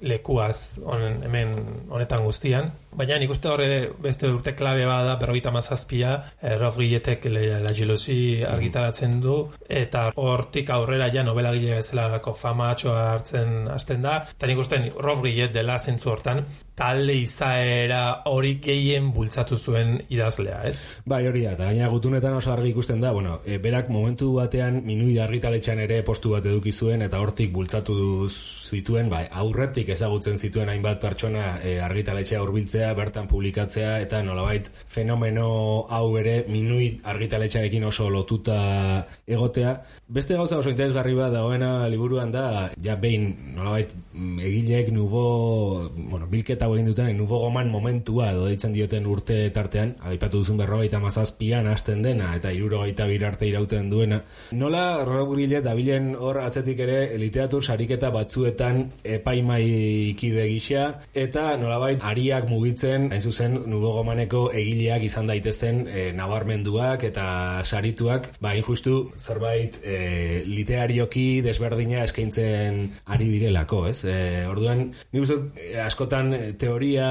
[0.00, 1.54] lekuaz honen, hemen
[1.92, 2.70] honetan guztian.
[2.90, 3.68] Baina nik uste horre
[4.02, 9.36] beste urte klabe bada berrogeita mazazpia, eh, Rolf Gilletek la jelosi argitaratzen du,
[9.68, 14.82] eta hortik aurrera ja novela gile bezala fama atxoa hartzen hasten da, eta nik uste
[14.98, 16.44] Rolf Gillet dela zentzu hortan,
[16.80, 20.78] talde izaera hori gehien bultzatu zuen idazlea, ez?
[21.04, 24.80] Bai, hori da, eta gaina gutunetan oso argi ikusten da, bueno, e, berak momentu batean
[24.86, 30.72] minui argitaletxan ere postu bat eduki zuen, eta hortik bultzatu zituen, bai, aurretik ezagutzen zituen
[30.72, 32.40] hainbat pertsona e, argitaletxea
[32.80, 39.82] hurbiltzea, bertan publikatzea, eta nolabait fenomeno hau ere minui argitaletxarekin oso lotuta egotea.
[40.08, 46.66] Beste gauza oso interesgarri bat dagoena liburuan da, ja behin nolabait egileek nubo, bueno, bilketa
[46.66, 52.02] egin duten nubo goman momentua edo deitzen dioten urte tartean, aipatu duzun berrogeita mazazpian hasten
[52.02, 54.22] dena eta irurogeita birarte irauten duena.
[54.52, 59.62] Nola Rob Grillet dabilen hor atzetik ere literatur sariketa batzuetan epaimai
[60.10, 62.69] ikide gisa eta nolabait ariak mugitzen
[63.10, 70.42] hain zuzen nubo gomaneko egileak izan daitezen e, nabarmenduak eta sarituak, ba injustu zerbait e,
[70.46, 74.04] literarioki desberdina eskaintzen ari direlako, ez?
[74.04, 75.40] E, orduan, nik uste
[75.84, 77.08] askotan teoria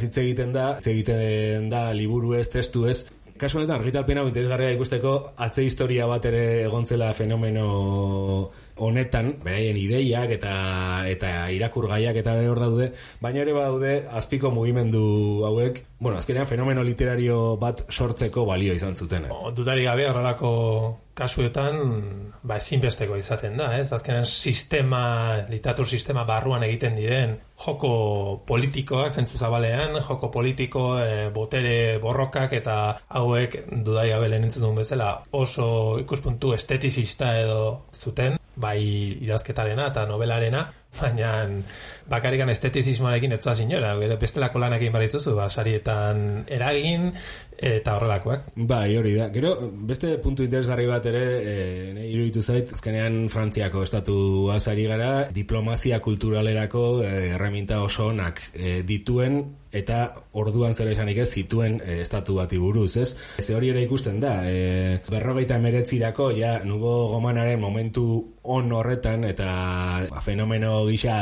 [0.00, 3.04] hitz egiten da, hitz egiten da liburu ez, testu ez,
[3.40, 10.34] kasu honetan argitalpen hau interesgarria ikusteko atze historia bat ere egontzela fenomeno honetan, beraien ideiak
[10.38, 10.54] eta
[11.10, 12.90] eta irakurgaiak eta hor daude,
[13.20, 15.02] baina ere badaude azpiko mugimendu
[15.48, 19.28] hauek, bueno, azkenean fenomeno literario bat sortzeko balio izan zuten.
[19.56, 20.50] Dudari gabe horrelako
[21.20, 21.76] kasuetan
[22.42, 23.90] ba ezinbesteko izaten da, ez?
[23.92, 25.02] Azkenean sistema,
[25.50, 27.92] literatur sistema barruan egiten diren joko
[28.48, 32.76] politikoak zentzu zabalean, joko politiko, e, botere borrokak eta
[33.20, 37.60] hauek dudai gabe lehenentzen duen bezala oso ikuspuntu esteticista edo
[37.92, 38.80] zuten, bai
[39.24, 40.66] idazketarena eta novelarena,
[40.98, 41.30] baina
[42.10, 47.12] bakarikan estetizismoarekin etza sinora, bestelako lanak egin barituzu, ba, sarietan eragin
[47.60, 48.50] eta horrelakoak.
[48.56, 49.28] Bai, hori da.
[49.34, 49.52] Gero,
[49.86, 54.16] beste puntu interesgarri bat ere, e, iruditu zait, ezkenean Frantziako estatu
[54.54, 60.00] azari gara, diplomazia kulturalerako e, erreminta oso onak e, dituen eta
[60.34, 63.12] orduan zer esanik ez zituen e, estatu bati buruz, ez?
[63.38, 68.06] Ze hori ere ikusten da, e, berrogeita emeretzirako, ja, nubo gomanaren momentu
[68.42, 69.50] on horretan, eta
[70.08, 71.14] ba, fenomeno gisa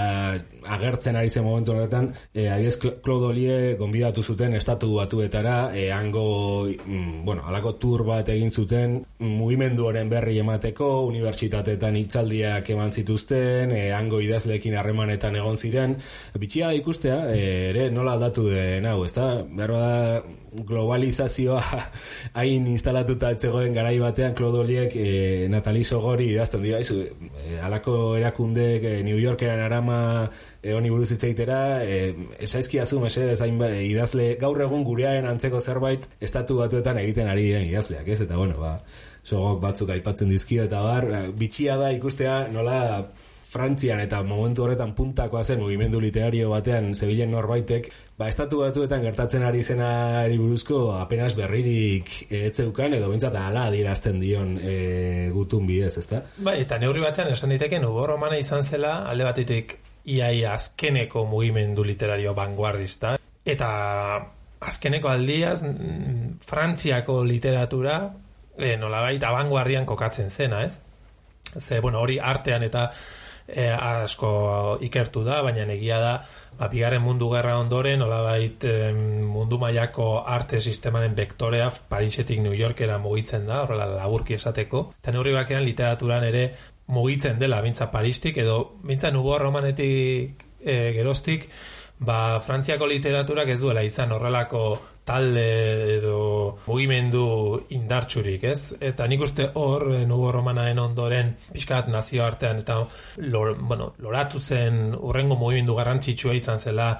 [0.68, 6.68] agertzen ari zen momentu horretan, e, abiez Claude Olie gonbidatu zuten estatu batuetara, e, hango,
[6.68, 13.72] mm, bueno, alako tur bat egin zuten, mugimendu horren berri emateko, unibertsitateetan hitzaldiak eman zituzten,
[13.72, 15.96] e, hango idazlekin harremanetan egon ziren,
[16.38, 19.30] bitxia ikustea, e, ere nola aldatu den hau, ezta?
[19.48, 21.62] Behar da globalizazioa
[22.38, 28.84] hain instalatuta etzegoen garai batean Klodoliek e, eh, Natali Sogori idazten dira, e, alako erakundek
[28.84, 29.18] e, New
[29.48, 30.30] Yorkeran arama
[30.62, 35.60] e, honi buruz itzaitera, e, esaizki azu mesedez hain ba, idazle gaur egun gurearen antzeko
[35.60, 38.20] zerbait estatu batuetan egiten ari diren idazleak, ez?
[38.26, 38.78] Eta bueno, ba,
[39.24, 41.08] sogok batzuk aipatzen dizkio eta bar,
[41.38, 43.08] bitxia da ikustea nola
[43.48, 47.86] Frantzian eta momentu horretan puntakoa zen mugimendu literario batean zebilen norbaitek,
[48.20, 54.58] ba, estatu batuetan gertatzen ari zenari buruzko apenas berririk etzeukan edo bintzat ala adierazten dion
[54.60, 54.74] e,
[55.32, 56.20] gutun bidez, ezta?
[56.44, 59.78] Ba, eta neurri batean esan diteke nubo romana izan zela alde batetik
[60.12, 63.14] iai azkeneko mugimendu literario vanguardista
[63.48, 63.70] eta
[64.60, 65.62] azkeneko aldiaz
[66.44, 68.02] Frantziako literatura
[68.58, 70.78] e, nolabait abanguardian kokatzen zena, ez?
[71.56, 72.90] Ze, bueno, hori artean eta
[73.48, 76.12] e, asko ikertu da, baina egia da
[76.58, 82.98] ba, bigarren mundu gerra ondoren olabait e, mundu mailako arte sistemaren vektorea Parisetik New Yorkera
[82.98, 86.44] mugitzen da, horrela laburki esateko, eta neurri bakean literaturan ere
[86.88, 91.48] mugitzen dela, bintza Paristik, edo bintza nubo romanetik e, gerostik,
[91.98, 94.62] ba, Frantziako literaturak ez duela izan horrelako
[95.08, 95.44] talde
[95.96, 96.18] edo
[96.66, 97.24] mugimendu
[97.74, 98.74] indartsurik, ez?
[98.90, 102.82] Eta nik uste hor, e, nubo romanaen ondoren, pixkat nazio artean, eta
[103.24, 106.90] lor, bueno, loratu zen urrengo mugimendu garrantzitsua izan zela,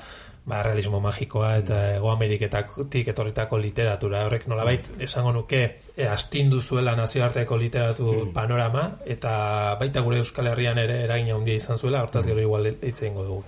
[0.48, 4.24] ba, realismo magikoa eta ego ameriketatik etorritako literatura.
[4.26, 5.60] Horrek nolabait esango nuke
[5.92, 8.32] e, astindu zuela nazioarteko literatu mm.
[8.32, 9.34] panorama eta
[9.80, 13.42] baita gure Euskal Herrian ere eragina handia izan zuela, hortaz gero igual hitze dugu.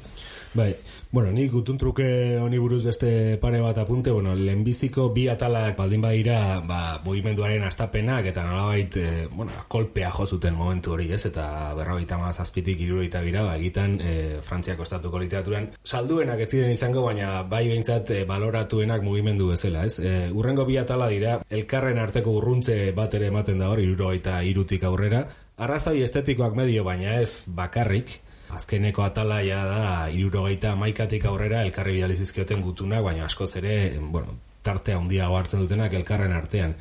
[0.53, 0.75] Bai,
[1.13, 2.05] bueno, nik utuntruke
[2.43, 8.27] honi buruz beste pare bat apunte, bueno, lehenbiziko bi atalak baldin badira, ba, mugimenduaren astapenak
[8.33, 11.21] eta nolabait, e, bueno, kolpea jo zuten momentu hori, ez?
[11.29, 11.45] Eta
[11.79, 17.45] berrogeita mazazpitik irurogeita gira, ba, egitan e, Frantziako estatuko literaturan salduenak ez ziren izango, baina
[17.45, 20.01] bai behintzat e, baloratuenak mugimendu bezala, ez?
[20.03, 24.83] E, urrengo bi atala dira, elkarren arteko urruntze bat ere ematen da hori, irurogeita irutik
[24.91, 25.23] aurrera,
[25.63, 28.19] arrazai estetikoak medio, baina ez bakarrik,
[28.57, 34.35] Azkeneko atalaia da irurogeita maikatik aurrera elkarri bidalizizkioten gutunak, baina askoz ere, bueno,
[34.67, 36.75] tartea handiago hartzen dutenak elkarren artean.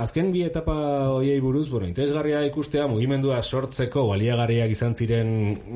[0.00, 0.74] Azken bi etapa
[1.12, 5.34] hoiei buruz, bueno, interesgarria ikustea mugimendua sortzeko baliagarriak izan ziren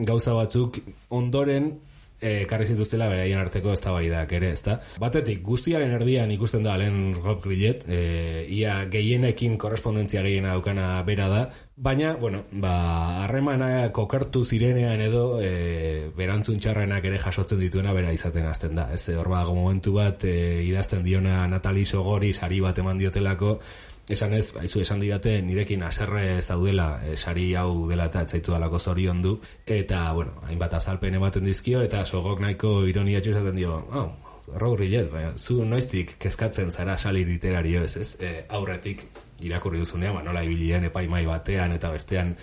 [0.09, 0.79] gauza batzuk
[1.13, 1.75] ondoren
[2.25, 4.79] e, karri zituztela beraien arteko eztabaidak ere, ezta?
[5.03, 8.01] Batetik, guztiaren erdian ikusten da Alen Rob Grillet, e,
[8.57, 11.43] ia gehienekin korrespondentzia gehiena daukana bera da,
[11.77, 12.75] baina, bueno, ba,
[13.25, 18.89] harremana kokartu zirenean edo e, berantzun txarrenak ere jasotzen dituena bera izaten hasten da.
[18.95, 23.59] Ez, hor momentu bat e, idazten diona Natali Sogori sari bat eman diotelako,
[24.09, 28.79] esan ez, baizu esan didate nirekin aserre zaudela e, sari hau dela eta etzaitu dalako
[28.79, 34.11] zorion du eta, bueno, hainbat azalpen ematen dizkio eta sogok nahiko ironia esaten dio oh,
[34.53, 38.11] Raur Rillet, baina, zu noiztik kezkatzen zara sali literario ez, ez?
[38.21, 39.07] E, aurretik
[39.41, 42.35] irakurri duzunean, ba, nola ibilien epaimai batean eta bestean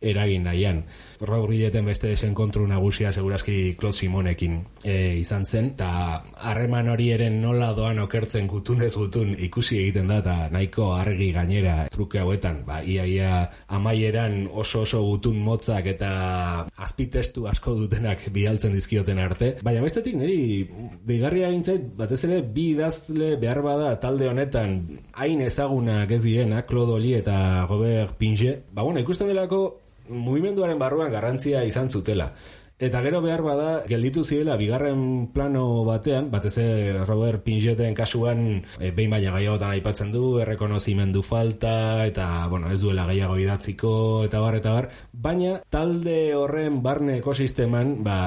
[0.00, 0.82] eragin nahian.
[1.20, 1.48] Raur
[1.86, 7.98] beste desenkontru nagusia segurazki Claude Simonekin e, izan zen, eta harreman hori eren nola doan
[8.02, 13.30] okertzen gutunez gutun ikusi egiten da, eta nahiko argi gainera truke hauetan, ba, ia ia
[13.68, 16.10] amaieran oso oso gutun motzak eta
[16.76, 20.66] azpitestu asko dutenak bialtzen dizkioten arte, baina bestetik niri
[21.06, 24.78] deigarria gintzait, batez ere bi idazle behar bada talde honetan
[25.16, 31.12] hain ezagunak ez direnak, Claude Oli eta Robert Pinge, ba bueno, ikusten delako mugimenduaren barruan
[31.12, 32.32] garrantzia izan zutela.
[32.76, 36.58] Eta gero behar bada, gelditu zirela bigarren plano batean, batez
[37.08, 38.42] Robert Pinjeten kasuan
[38.76, 43.92] e, behin baina gaiagotan aipatzen du, errekonozimendu falta, eta bueno, ez duela gehiago idatziko,
[44.28, 48.18] eta bar, eta bar, baina talde horren barne ekosisteman, ba,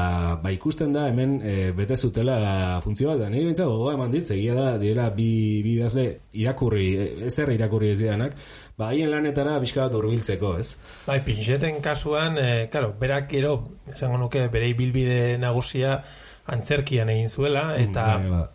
[0.42, 3.30] ba ikusten da hemen e, bete zutela funtzio bat, da.
[3.30, 5.30] Nire bintza gogoa eman dit, egia da, direla bi,
[5.62, 6.08] bi idazle
[6.42, 8.34] irakurri, e, ez erri irakurri ez didanak,
[8.80, 10.78] ba, haien lanetara bizka bat urbiltzeko, ez?
[11.08, 13.58] Bai, pinxeten kasuan, e, claro, berak gero,
[13.92, 15.98] esango nuke, bere bilbide nagusia
[16.50, 18.46] antzerkian egin zuela, mm, eta mm,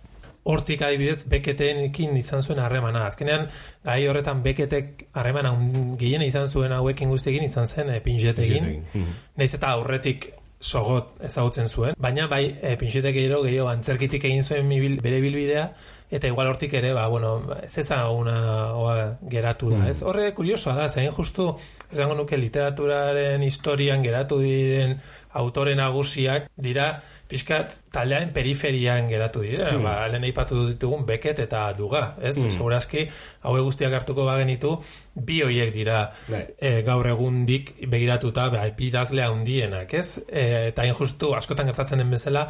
[0.51, 3.07] hortik adibidez beketenekin izan zuen harremana.
[3.11, 3.47] Azkenean,
[3.85, 5.53] gai horretan beketek harremana
[6.01, 8.73] gehien izan zuen hauekin guztiekin izan zen e, pinxetekin.
[8.95, 9.21] Mm.
[9.41, 10.31] Naiz eta aurretik
[10.65, 11.97] sogot ezagutzen zuen.
[12.01, 14.73] Baina bai, e, pinxetek gero gehiago antzerkitik egin zuen
[15.05, 15.69] bere bilbidea,
[16.11, 19.91] eta igual hortik ere, ba, bueno, ez eza una oa, geratu da, mm.
[19.91, 20.03] ez?
[20.05, 21.49] Horre, kuriosoa da, zain justu,
[21.91, 24.99] esango nuke literaturaren historian geratu diren
[25.35, 29.83] autoren nagusiak dira, pixkat, taldearen periferian geratu dira, mm.
[29.83, 32.37] ba, lehen eipatu ditugun beket eta duga, ez?
[32.37, 32.53] Mm.
[32.55, 33.09] Segurazki,
[33.43, 34.77] hau guztiak hartuko bagenitu,
[35.15, 36.55] bi hoiek dira right.
[36.61, 40.21] e, gaur egundik begiratuta, ba, epidazlea hundienak, ez?
[40.29, 42.47] E, eta injustu, askotan gertatzen den bezala,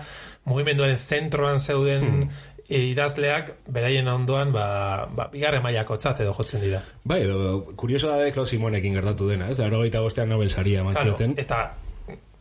[0.50, 6.82] mugimenduaren zentroan zeuden mm idazleak beraien ondoan ba, ba, bigarre mailako edo jotzen dira.
[7.04, 9.58] Bai, edo, kurioso da de Klaus Simonekin gertatu dena, ez?
[9.58, 11.34] Laro gaita bostean Nobel saria matzioten.
[11.36, 11.74] eta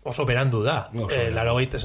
[0.03, 0.89] oso berandu da.
[1.11, 1.77] e, laro gaita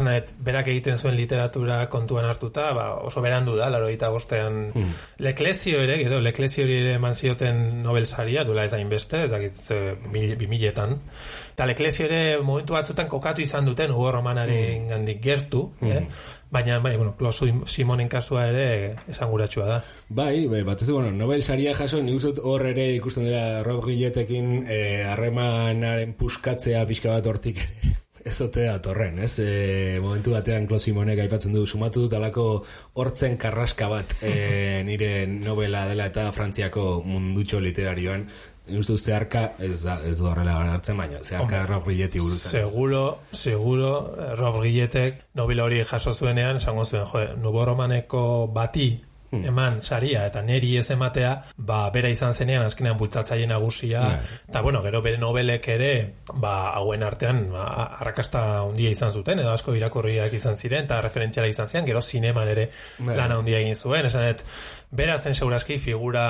[0.43, 4.95] berak egiten zuen literatura kontuan hartuta, ba, oso berandu da, laro gaita bostean hmm.
[5.23, 9.63] leklesio ere, gero, leklesio ere eman zioten Nobel saria, duela ez beste, ez dakit,
[10.39, 10.99] bimiletan.
[11.55, 14.89] Eta leklesio ere momentu batzutan kokatu izan duten, Hugo Romanaren mm.
[14.89, 15.93] gandik gertu, mm.
[15.93, 16.05] eh?
[16.51, 19.79] Baina, bai, bueno, Klaus Simonen kasua ere esanguratsua da.
[20.09, 24.65] Bai, bai, bat bueno, Nobel saria jaso, ni uzut hor ere ikusten dira Rob Gilletekin
[24.65, 27.97] eh, harremanaren puskatzea pixka bat hortik ere.
[28.29, 29.39] Ez otea torren, ez?
[29.41, 32.45] E, momentu batean Klaus Simonek aipatzen du, sumatu dut alako
[33.01, 38.27] hortzen karraska bat e, nire novela dela eta frantziako mundutxo literarioan
[38.71, 42.41] Justo zeharka ez da ez du horrela hartzen baina zeharka Rob Gilleti buruz.
[42.43, 43.93] Seguro, seguro
[44.37, 48.91] Rob Gilletek nobila hori jaso zuenean esango zuen, jo, nubo romaneko bati
[49.31, 49.45] hmm.
[49.45, 54.05] eman saria eta neri ez ematea, ba bera izan zenean azkenean bultzatzaile nagusia
[54.49, 55.93] eta bueno, gero bere nobelek ere
[56.35, 57.67] ba hauen artean ba,
[58.01, 62.49] arrakasta handia izan zuten edo asko irakurriak izan ziren eta referentziala izan zian, gero zineman
[62.49, 62.71] ere
[63.05, 64.45] lana handia egin zuen, esanet
[64.91, 66.25] bera zen segurazki figura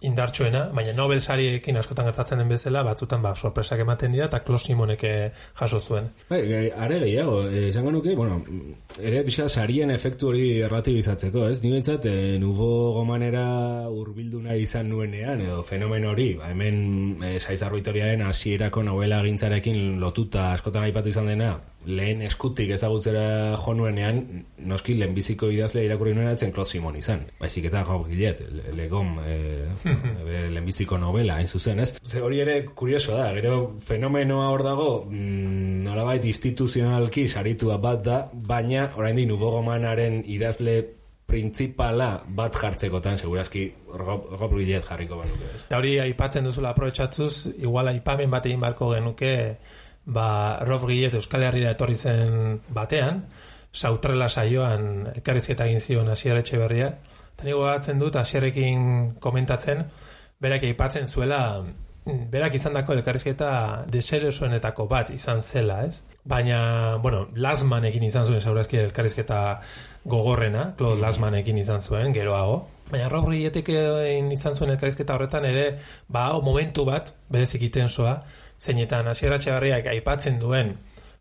[0.00, 4.62] indartsuena, baina Nobel sariekin askotan gertatzen den bezala, batzutan ba, sorpresak ematen dira, eta Klos
[4.64, 6.08] Simonek eh, jaso zuen.
[6.30, 6.40] Bai,
[6.72, 8.40] are gehiago, eh, esango nuke, bueno,
[8.96, 11.60] ere pixka sarien efektu hori erlatibizatzeko, ez?
[11.64, 13.44] Ni bentsat, eh, nubo gomanera
[13.92, 20.00] urbildu nahi izan nuenean, edo fenomen hori, ba, hemen eh, Saizar Vitoriaren hasierako novela gintzarekin
[20.00, 26.34] lotuta askotan aipatu izan dena, lehen eskutik ezagutzera jo nuenean, noski lehenbiziko idazlea irakurri nuena
[26.36, 27.22] etzen Claude Simon izan.
[27.40, 29.66] Baizik eta gilet, le- legom, eh,
[30.24, 31.96] bere lehenbiziko novela, hain zuzen, ez?
[32.04, 38.30] Ze hori ere kurioso da, gero fenomenoa hor dago, mm, nolabait instituzionalki saritua bat da,
[38.46, 40.82] baina oraindik nubogomanaren idazle
[41.30, 45.64] printzipala bat jartzekotan, segurazki Rob Gillet jarriko banuke, ez?
[45.68, 49.32] Eta hori aipatzen duzula aprobetxatuz, igual aipamen bat egin barko genuke,
[50.04, 53.24] ba, Rob Gillet Euskal Herriera etorri zen batean,
[53.72, 56.90] sautrela saioan elkarrizketa egin zion Asier Etxeberria,
[57.34, 59.84] eta nigo gatzen dut Asierrekin komentatzen,
[60.40, 66.02] berak aipatzen zuela, mm, berak izandako elkarrizketa deserosoenetako bat izan zela, ez?
[66.24, 69.60] Baina, bueno, Lasmanekin izan zuen saurazki elkarrizketa
[70.04, 72.66] gogorrena, Claude Lasmanekin izan zuen, geroago.
[72.90, 73.68] Baina Rob Gilletek
[74.34, 75.78] izan zuen elkarrizketa horretan ere,
[76.08, 78.18] ba, hau momentu bat, berezik itensoa,
[78.60, 80.74] zeinetan Asier Etxeberriak aipatzen duen,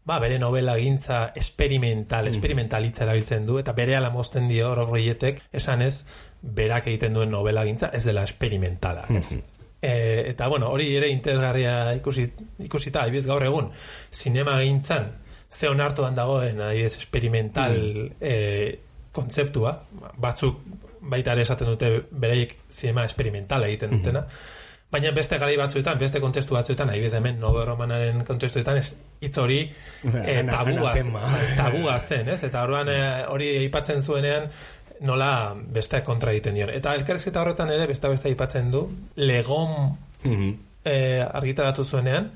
[0.05, 5.83] ba, bere novela gintza experimental, experimentalitza erabiltzen du, eta bere ala mozten dio Gilletek, esan
[5.85, 6.05] ez,
[6.41, 9.39] berak egiten duen novela gintza, ez dela experimentala, ez?
[9.79, 9.91] E,
[10.33, 12.25] eta bueno, hori ere interesgarria ikusi,
[12.65, 13.71] ikusita, adibidez gaur egun,
[14.11, 15.11] sinema gintzan,
[15.49, 17.77] ze onartuan dagoen, adibidez, experimental
[18.19, 18.35] e,
[19.15, 19.75] kontzeptua,
[20.17, 20.59] batzuk
[21.09, 24.25] baita ere esaten dute bereik sinema experimentala egiten dutena,
[24.91, 28.79] Baina beste garai batzuetan, beste kontestu batzuetan, adibidez hemen Nobel romanaren kontestuetan,
[29.21, 31.21] hitz hori eh, Ana- tabua, anatema.
[31.57, 32.39] tabua zen, ez?
[32.47, 34.47] Eta orduan eh, hori aipatzen zuenean
[35.05, 36.71] nola beste kontra egiten dion.
[36.73, 38.81] Eta elkarrizketa horretan ere beste beste aipatzen du
[39.15, 40.49] legom Mhm.
[40.83, 42.31] eh, argitaratu zuenean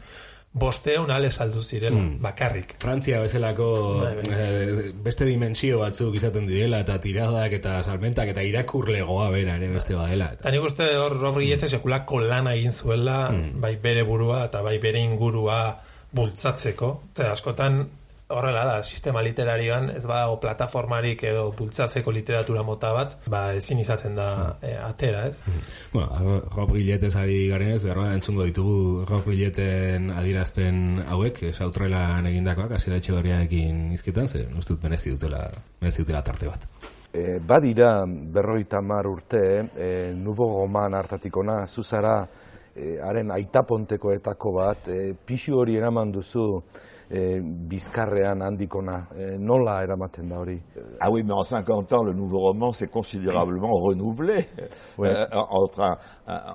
[0.53, 2.21] bosteun ale saldu zirela, Mm.
[2.21, 2.75] bakarrik.
[2.79, 3.67] Frantzia bezalako
[4.03, 4.23] Bai, bai.
[4.37, 9.95] eh, beste dimensio batzuk izaten direla eta tiradak eta salmentak eta irakurlegoa bera ere beste
[9.95, 10.25] badela.
[10.33, 14.61] Eta, Eta nik uste hor Rob Gillette sekulako lana egin zuela, bai bere burua eta
[14.61, 15.79] bai bere ingurua
[16.11, 17.01] bultzatzeko.
[17.13, 17.87] Eta askotan
[18.33, 24.15] horrela da, sistema literarioan ez badago plataformarik edo bultzatzeko literatura mota bat, ba ezin izaten
[24.17, 24.27] da
[24.61, 25.43] eh, atera, ez?
[25.93, 32.75] bueno, Rob Gilletez ari garen ez, berba entzungo ditugu Rob Gilleten adirazpen hauek, sautrelan egindakoak,
[32.77, 35.45] hasiera etxeberriarekin izketan, ze ustut merezi dutela,
[35.81, 36.67] merezi dutela tarte bat.
[37.13, 39.43] E, badira berroita mar urte,
[39.77, 42.15] e, nubo goman hartatikona, zuzara
[42.73, 46.47] e, haren aitapontekoetako bat, e, pixu hori eraman duzu
[47.13, 50.57] e, bizkarrean handikona, e, nola eramaten da hori?
[50.99, 54.45] Ah oui, mais en 50 ans, le nouveau roman s'est considérablement renouvelé.
[54.97, 55.09] Ouais.
[55.09, 55.97] Euh, entre, un,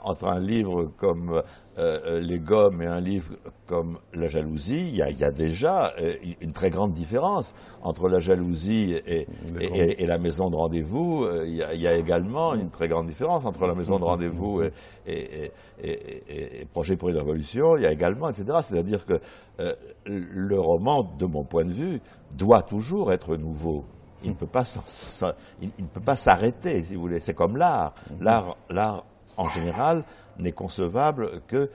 [0.04, 1.42] entre un livre comme
[1.78, 3.34] euh, Les Gommes et un livre
[3.66, 7.54] comme La Jalousie, il y a, il y a déjà euh, une très grande différence.
[7.82, 9.76] Entre La Jalousie et, Les et, Gommes.
[9.76, 12.70] et- et La Maison de Rendez-vous, euh, il y, a, il y a également une
[12.70, 13.44] très grande différence.
[13.44, 14.72] Entre La Maison de Rendez-vous et,
[15.06, 15.52] et, et-
[15.82, 18.46] et- et- et Projet pour une révolution, il y a également, etc.
[18.62, 19.20] C'est-à-dire que
[19.60, 19.74] euh,
[20.06, 22.00] le roman, de mon point de vue,
[22.32, 23.84] doit toujours être nouveau.
[24.24, 27.20] Il ne peut pas s'en- s'en- il, il ne peut pas s'arrêter, si vous voulez.
[27.20, 27.94] C'est comme l'art.
[28.20, 29.04] L'art, l'art,
[29.39, 30.05] en général,
[30.39, 31.70] n'est concevable que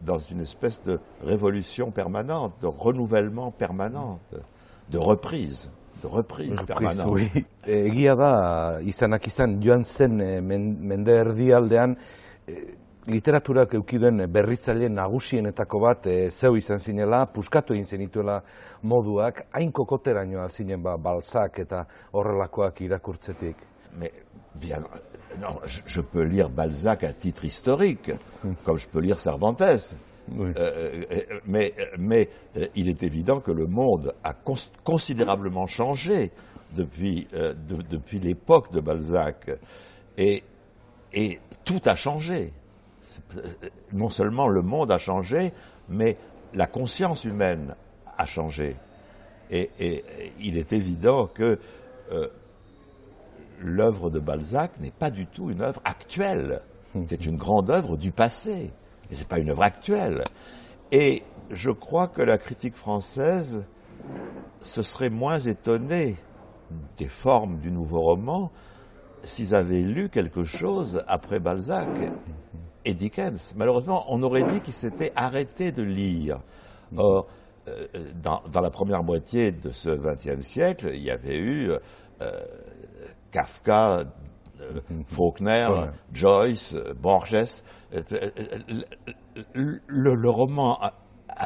[0.00, 4.20] dans une espèce de révolution permanente, de renouvellement permanent,
[4.90, 5.70] de reprise,
[6.02, 7.08] de reprise permanente.
[7.10, 7.30] oui.
[7.66, 11.96] E, Egia da, izanak izan, joan zen e, men, mende erdialdean,
[12.46, 12.60] e,
[13.10, 18.36] literaturak eukiduen berritzaile nagusienetako bat e, zeu izan zinela, puskatu egin zenituela
[18.86, 23.66] moduak, hain kokoteraino alzinen ba, balzak eta horrelakoak irakurtzetik?
[23.98, 24.12] Mais
[24.54, 24.86] bien,
[25.40, 28.10] non, je, je peux lire Balzac à titre historique,
[28.64, 29.62] comme je peux lire Cervantes.
[30.28, 30.50] Oui.
[30.56, 36.32] Euh, euh, mais mais euh, il est évident que le monde a cons- considérablement changé
[36.72, 39.50] depuis, euh, de- depuis l'époque de Balzac.
[40.18, 40.42] Et,
[41.12, 42.52] et tout a changé.
[43.36, 43.42] Euh,
[43.92, 45.52] Non seulement le monde a changé,
[45.88, 46.16] mais
[46.54, 47.76] la conscience humaine
[48.18, 48.74] a changé.
[49.50, 51.60] Et, et- et il est évident que
[52.10, 52.26] euh,
[53.60, 56.62] l'œuvre de Balzac n'est pas du tout une œuvre actuelle.
[57.06, 58.70] C'est une grande œuvre du passé.
[59.10, 60.24] Et c'est pas une œuvre actuelle.
[60.92, 63.66] Et je crois que la critique française
[64.62, 66.16] se serait moins étonnée
[66.96, 68.50] des formes du nouveau roman
[69.22, 71.88] s'ils avaient lu quelque chose après Balzac
[72.84, 73.54] et Dickens.
[73.56, 76.40] Malheureusement, on aurait dit qu'ils s'étaient arrêtés de lire.
[76.96, 77.26] Or,
[77.68, 77.86] euh,
[78.22, 81.70] dans, dans la première moitié de ce XXe siècle, il y avait eu
[82.22, 82.40] euh,
[83.30, 84.04] Kafka
[84.60, 85.90] euh, Faulkner, Ouais.
[86.12, 87.34] Joyce, euh, Borges.
[87.94, 88.00] euh,
[89.54, 90.94] le, le- le roman a-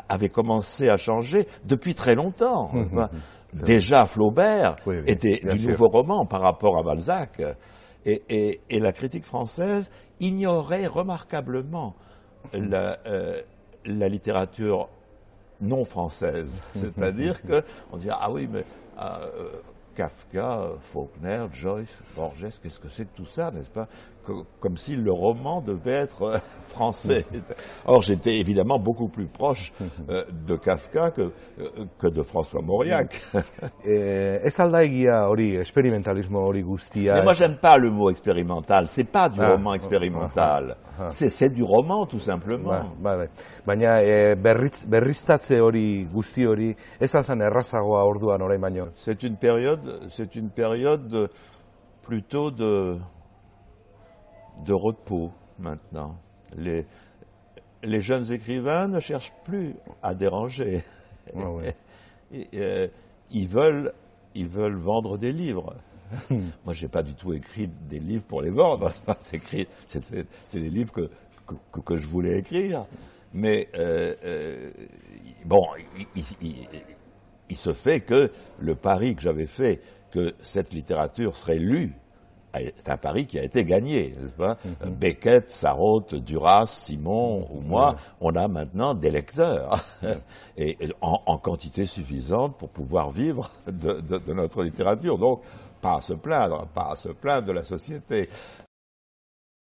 [0.09, 2.71] avait commencé à changer depuis très longtemps.
[3.53, 5.71] Déjà Flaubert Oui, oui, était du sûr.
[5.71, 7.43] nouveau roman par rapport à Balzac.
[8.07, 11.97] Et, et- et la critique française ignorait remarquablement
[12.53, 13.43] la, euh,
[13.85, 14.89] la littérature
[15.61, 16.63] non française.
[16.75, 18.65] C'est-à-dire que on dit ah oui mais
[18.97, 19.51] ah, euh,
[19.95, 23.89] Kafka, Faulkner, Joyce, Borges, qu'est-ce que c'est que tout ça, n'est-ce pas?
[24.61, 27.25] Comme si le roman devait être euh, français.
[27.87, 29.73] Or j'étais évidemment beaucoup plus proche
[30.09, 33.21] euh, de Kafka que, euh, que de François Mauriac.
[33.85, 37.15] Ez alda egia hori, experimentalismo hori guztia.
[37.15, 38.87] Mais moi j'aime pas le mot expérimental.
[38.89, 40.77] C'est pas du Ah, roman expérimental.
[40.99, 41.11] ah, ah.
[41.11, 42.71] C'est du roman tout simplement.
[43.01, 43.29] Ba, bai, bai.
[43.67, 48.89] Baina e, berritz, berriztatze hori guzti hori ez alzan errazagoa orduan orain baino?
[48.95, 51.29] C'est une période, c'est une période de-
[52.03, 52.99] plutôt de
[54.65, 56.17] de repos maintenant.
[56.57, 56.87] Les
[57.83, 60.83] les jeunes écrivains ne cherchent plus à déranger.
[61.37, 61.75] Ah ouais.
[62.33, 62.89] Et, euh,
[63.31, 63.93] ils veulent
[64.35, 65.75] ils veulent vendre des livres.
[66.65, 68.93] Moi, j'ai pas du tout écrit des livres pour les vendre.
[69.21, 69.41] C'est
[70.53, 71.11] des livres que,
[71.47, 72.85] que, que- que je voulais écrire.
[73.33, 74.71] Mais euh, euh,
[75.45, 75.63] bon,
[75.99, 76.67] il, il- il-
[77.49, 78.31] il se fait que
[78.61, 79.81] le pari que j'avais fait
[80.13, 81.93] que cette littérature serait lue,
[82.55, 84.57] c'est un pari qui a été gagné, n'est-ce pas?
[84.87, 89.85] Beckett, Sarraute, Duras, Simon ou moi, on a maintenant des lecteurs.
[90.57, 95.17] Et, et en, en quantité suffisante pour pouvoir vivre de, de- de notre littérature.
[95.17, 95.41] Donc,
[95.81, 98.29] pas à se plaindre, pas à se plaindre de la société.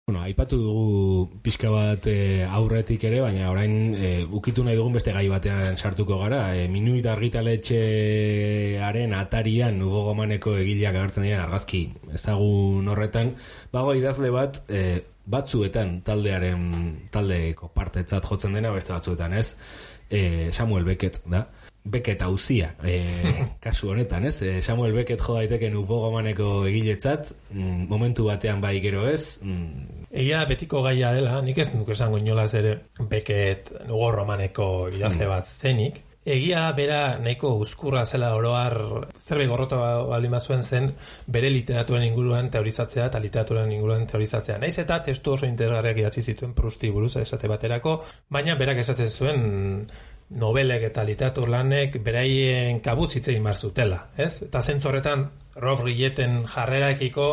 [0.09, 5.11] Bueno, aipatu dugu pixka bat e, aurretik ere, baina orain e, ukitu nahi dugun beste
[5.17, 6.55] gai batean sartuko gara.
[6.55, 11.83] E, minuit argitaletxearen atarian nubo gomaneko egileak agertzen diren argazki
[12.21, 13.35] ezagun horretan,
[13.75, 16.71] bago idazle bat e, batzuetan taldearen
[17.11, 19.59] taldeko partetzat jotzen dena, beste batzuetan ez,
[20.07, 21.49] e, Samuel Beckett da.
[21.87, 23.07] Beckett hauzia, e,
[23.65, 24.41] kasu honetan, ez?
[24.43, 29.96] E, Samuel Beckett jo daiteke nubo gomaneko egiletzat, mm, momentu batean bai gero ez, mm,
[30.17, 32.73] Egia betiko gaia dela, nik ez nuke esango inolaz ere
[33.11, 35.99] beket nugo romaneko idazle bat zenik.
[36.27, 38.75] Egia bera nahiko uzkurra zela oroar
[39.21, 39.77] zerbait gorrota
[40.09, 40.89] baldin bazuen zen
[41.37, 44.57] bere literaturen inguruan teorizatzea eta literaturen inguruan teorizatzea.
[44.59, 48.01] Naiz eta testu oso interesgarriak idatzi zituen Prusti buruz esate baterako,
[48.33, 49.47] baina berak esaten zuen
[50.31, 54.43] nobelek eta literatur lanek beraien kabutz hitz egin behar zutela, ez?
[54.49, 57.27] Eta zentzu horretan Rolf Rilleten jarrerakiko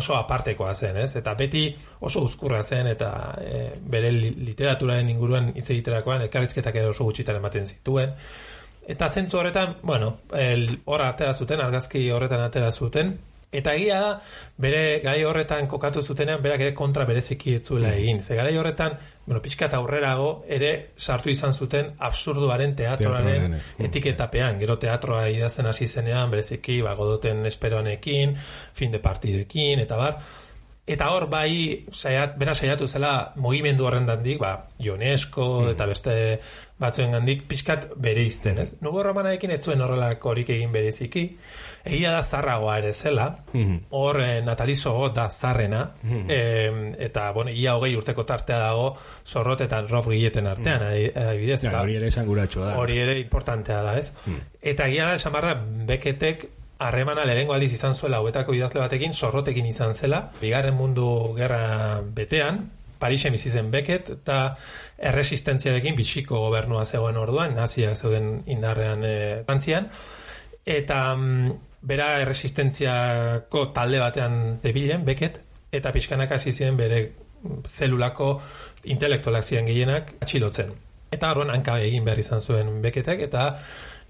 [0.00, 1.12] oso apartekoa zen, ez?
[1.20, 1.68] Eta beti
[2.00, 3.10] oso uzkurra zen eta
[3.42, 8.16] e, bere li- literaturaren inguruan hitz egiterakoan elkarrizketak ere oso gutxitan ematen zituen.
[8.88, 13.18] Eta zentzu horretan, bueno, el, hor atera zuten, argazki horretan atera zuten,
[13.48, 14.08] Eta egia da,
[14.60, 18.20] bere gai horretan kokatu zutenean, berak ere kontra bereziki ez zuela egin.
[18.20, 18.98] Ze gai horretan,
[19.28, 23.62] bueno, pixka eta aurrerago, ere sartu izan zuten absurduaren teatroaren eh.
[23.84, 24.56] etiketapean.
[24.62, 28.32] Gero teatroa idazten hasi zenean, bereziki, ba, godoten esperonekin,
[28.72, 30.16] fin de partidekin, eta bar.
[30.88, 36.14] Eta hor bai, saiat, bera saiatu zela mugimendu horren dandik, ba, UNESCO eta beste
[36.80, 38.70] batzuen gandik pixkat bere izten, ez?
[38.80, 41.26] Nugo romanaekin ez zuen horrelako horik egin bereziki.
[41.84, 43.28] Egia da zarragoa ere zela,
[43.90, 45.92] hor eh, Natali Sogot da zarrena,
[46.28, 51.62] em, eta, bueno, ia hogei urteko tartea dago zorrot eta rof gileten artean, adi- adibidez.
[51.62, 52.78] Ja, hori ere esan guratxoa da.
[52.78, 54.12] Hori ere importantea da, ez?
[54.62, 55.54] Eta egia da, esan barra,
[55.88, 56.48] beketek
[56.78, 62.70] harremana lehenengo aldiz izan zuela hauetako idazle batekin, zorrotekin izan zela, bigarren mundu gerra betean,
[62.98, 64.56] Parisen bizi zen Beckett eta
[64.98, 69.12] erresistentziarekin bitxiko gobernua zegoen orduan, naziak zeuden indarrean e,
[69.46, 69.86] Frantzian,
[70.68, 71.52] eta mm,
[71.88, 75.40] bera erresistentziako talde batean debilen, Beckett,
[75.72, 77.02] eta pixkanak hasi ziren bere
[77.68, 78.32] zelulako
[78.90, 80.74] intelektualak ziren gehienak atxilotzen.
[81.14, 83.52] Eta horren hanka egin behar izan zuen Beckettek, eta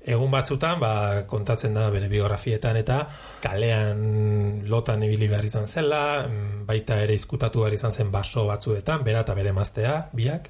[0.09, 0.93] egun batzutan ba,
[1.29, 3.03] kontatzen da bere biografietan eta
[3.43, 9.05] kalean lotan ibili behar izan zela, mm, baita ere izkutatu behar izan zen baso batzuetan,
[9.05, 10.49] bera eta bere maztea, biak,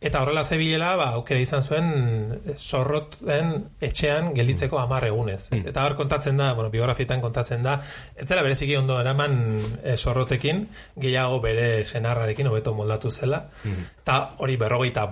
[0.00, 1.88] Eta horrela zebilela, ba, aukera izan zuen
[2.36, 5.48] eh, zorroten etxean gelditzeko hamar egunez.
[5.50, 5.64] ez?
[5.66, 7.80] Eta hor kontatzen da, bueno, biografietan kontatzen da,
[8.14, 9.34] ez zela bereziki ondo eraman
[9.82, 10.68] e, zorrotekin,
[11.02, 13.48] gehiago bere senarrarekin hobeto moldatu zela.
[13.66, 15.08] Eta hori berrogeita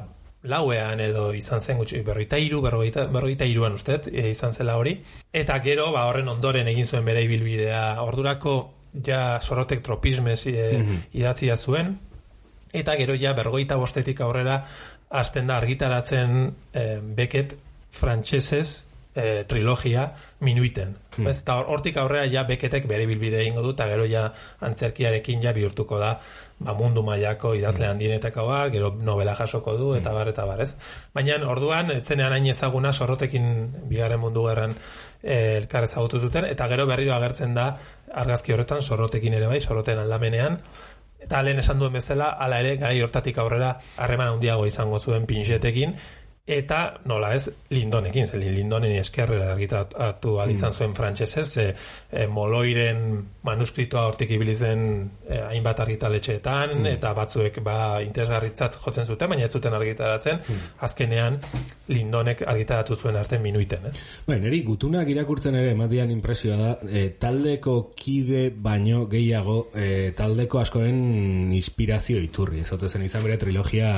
[0.47, 5.01] lauean edo izan zen gutxi, berrogeita iru, berrogeita, berrogeita iruan ustet, e, izan zela hori.
[5.33, 8.03] Eta gero, ba, horren ondoren egin zuen bere ibilbidea.
[8.07, 8.57] Ordurako
[9.05, 10.69] ja zorrotek tropismez e,
[11.13, 11.97] idatzia zuen,
[12.81, 14.65] eta gero ja bergoita bostetik aurrera
[15.11, 17.57] hasten da argitaratzen eh, beket
[17.97, 20.97] frantsesez e, trilogia minuiten.
[21.17, 24.27] Ez, eta hor- hortik aurrera ja beketek bere bilbide egingo du, eta gero ja
[24.61, 26.19] antzerkiarekin ja bihurtuko da
[26.59, 30.75] ba, mundu mailako idazle handienetako bat, gero novela jasoko du, eta bar, eta bar, ez?
[31.17, 33.49] Baina orduan, etzenean hain ezaguna sorrotekin
[33.89, 34.77] bigarren mundu gerran
[35.23, 37.71] eh, elkar ezagutu zuten, eta gero berriro agertzen da
[38.13, 40.61] argazki horretan sorrotekin ere bai, sorroten aldamenean,
[41.27, 45.97] eta lehen esan duen bezala, hala ere, garai hortatik aurrera harreman handiago izango zuen pinxetekin,
[46.47, 51.65] eta nola ez lindonekin, ze lindonen eskerrera argitaratu izan zuen frantsesez, ze
[52.11, 59.29] e, moloiren manuskritoa hortik ibili zen e, hainbat argitaletxeetan, eta batzuek ba interesgarritzat jotzen zuten,
[59.29, 60.39] baina ez zuten argitaratzen,
[60.87, 61.41] azkenean
[61.89, 63.97] lindonek argitaratu zuen arte minuiten, ez?
[64.27, 70.63] Bai, neri gutunak irakurtzen ere emadian impresioa da, e, taldeko kide baino gehiago e, taldeko
[70.63, 73.91] askoren inspirazio iturri, ez ote zen izan bere trilogia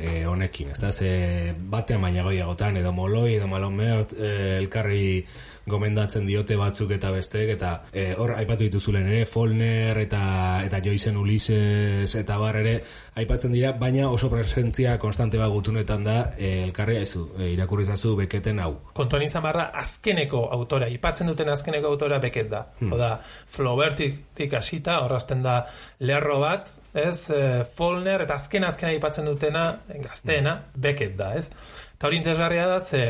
[0.00, 5.26] e, honekin, ez da, ze batean baina gehiagotan, edo moloi, edo malomeo, e, elkarri
[5.70, 10.22] gomendatzen diote batzuk eta besteek eta e, hor aipatu dituzulen ere Folner eta
[10.66, 12.76] eta Joycen Ulises eta bar ere
[13.20, 18.16] aipatzen dira baina oso presentzia konstante bat gutunetan da e, elkarri ezu e, irakurri zazu
[18.18, 22.64] beketen hau kontuan izan barra azkeneko autora, ipatzen duten azkeneko autora beket da.
[22.80, 22.94] Hmm.
[22.96, 23.10] Oda,
[23.50, 25.60] Flaubertik hasita, horrazten da
[26.06, 27.42] lerro bat, ez, e,
[27.76, 29.66] Follner, eta azken azkena ipatzen dutena,
[30.04, 31.48] gazteena, beket da, ez.
[31.96, 33.04] Eta hori interesgarria da, ze,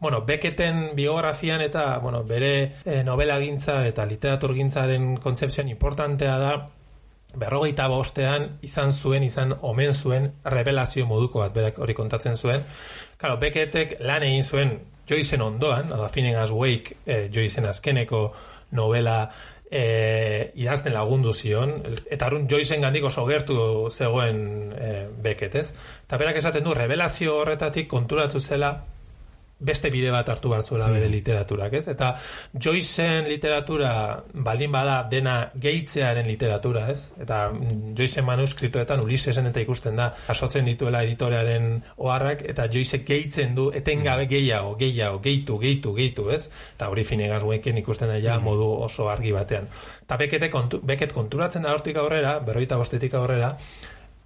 [0.00, 6.52] bueno, Becketen biografian eta, bueno, bere e, novela gintza eta literaturgintzaren kontzepzioan importantea da,
[7.36, 12.64] berrogeita bostean izan zuen, izan omen zuen revelazio moduko bat, berak hori kontatzen zuen.
[13.18, 14.72] Claro, Becketek lan egin zuen
[15.08, 18.32] Joycen ondoan, da Finnegan's Wake, eh, Joycen azkeneko
[18.70, 19.30] novela
[19.70, 21.74] e, idazten lagundu zion,
[22.08, 24.92] eta arun Joycen gandik oso gertu zegoen e,
[25.22, 25.72] Beckett, ez?
[26.06, 28.72] Eta berak esaten du, revelazio horretatik konturatu zela
[29.58, 31.88] beste bide bat hartu behar zuela bere literaturak, ez?
[31.90, 32.12] Eta
[32.54, 33.90] Joycen literatura
[34.32, 37.10] baldin bada dena gehitzearen literatura, ez?
[37.18, 43.54] Eta mm, Joycen manuskritoetan Ulisesen eta ikusten da jasotzen dituela editorearen oharrak eta Joyce gehitzen
[43.58, 46.44] du etengabe gehiago, gehiago, gehitu, gehitu, gehitu, ez?
[46.76, 49.66] Eta hori Finnegan's Waken ikusten da ja modu oso argi batean.
[50.06, 53.56] Eta Beckett kontu, Beckett konturatzen da hortik aurrera, berroita bostetik aurrera,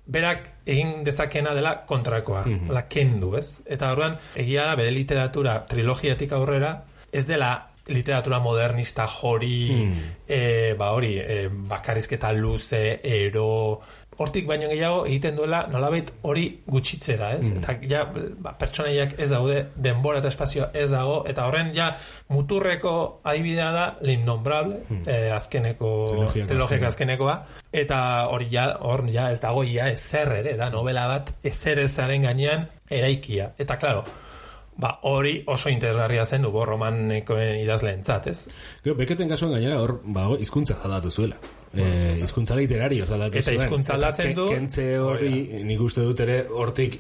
[0.07, 3.61] berak egin dezakena dela kontrakoa, la kendu, ez?
[3.67, 6.75] Eta orduan egia da bere literatura trilogiatik aurrera
[7.13, 7.53] ez dela
[7.87, 9.91] literatura modernista jori,
[10.27, 13.81] eh, ba hori, e, bakarrizketa luze, ero,
[14.21, 17.53] hortik baino gehiago egiten duela nolabait hori gutxitzera, ez?
[17.57, 21.93] Eta ja ba, pertsonaiak ez daude, denbora eta espazioa ez dago, eta horren ja
[22.33, 22.95] muturreko
[23.25, 25.93] adibidea da l'innombrable, eh, azkeneko
[26.27, 26.89] azkena.
[26.89, 27.39] azkenekoa,
[27.73, 28.03] eta
[28.33, 32.69] hori ja, hor ja ez dago ia ezer ere, da novela bat ezer ezaren gainean
[32.91, 33.53] eraikia.
[33.59, 34.05] Eta claro,
[34.77, 38.39] ba, hori oso interesgarria zen ubo romanekoen idazleentzat, ez?
[38.85, 41.41] Gero, beketen kasuan gainera hor, ba, hizkuntza aldatu zuela.
[41.75, 44.49] Eh, hizkuntza literario aldatu Eta hizkuntza Eta aldatzen du.
[44.53, 45.33] Kentze hori,
[45.65, 46.99] nik uste dut ere, hortik,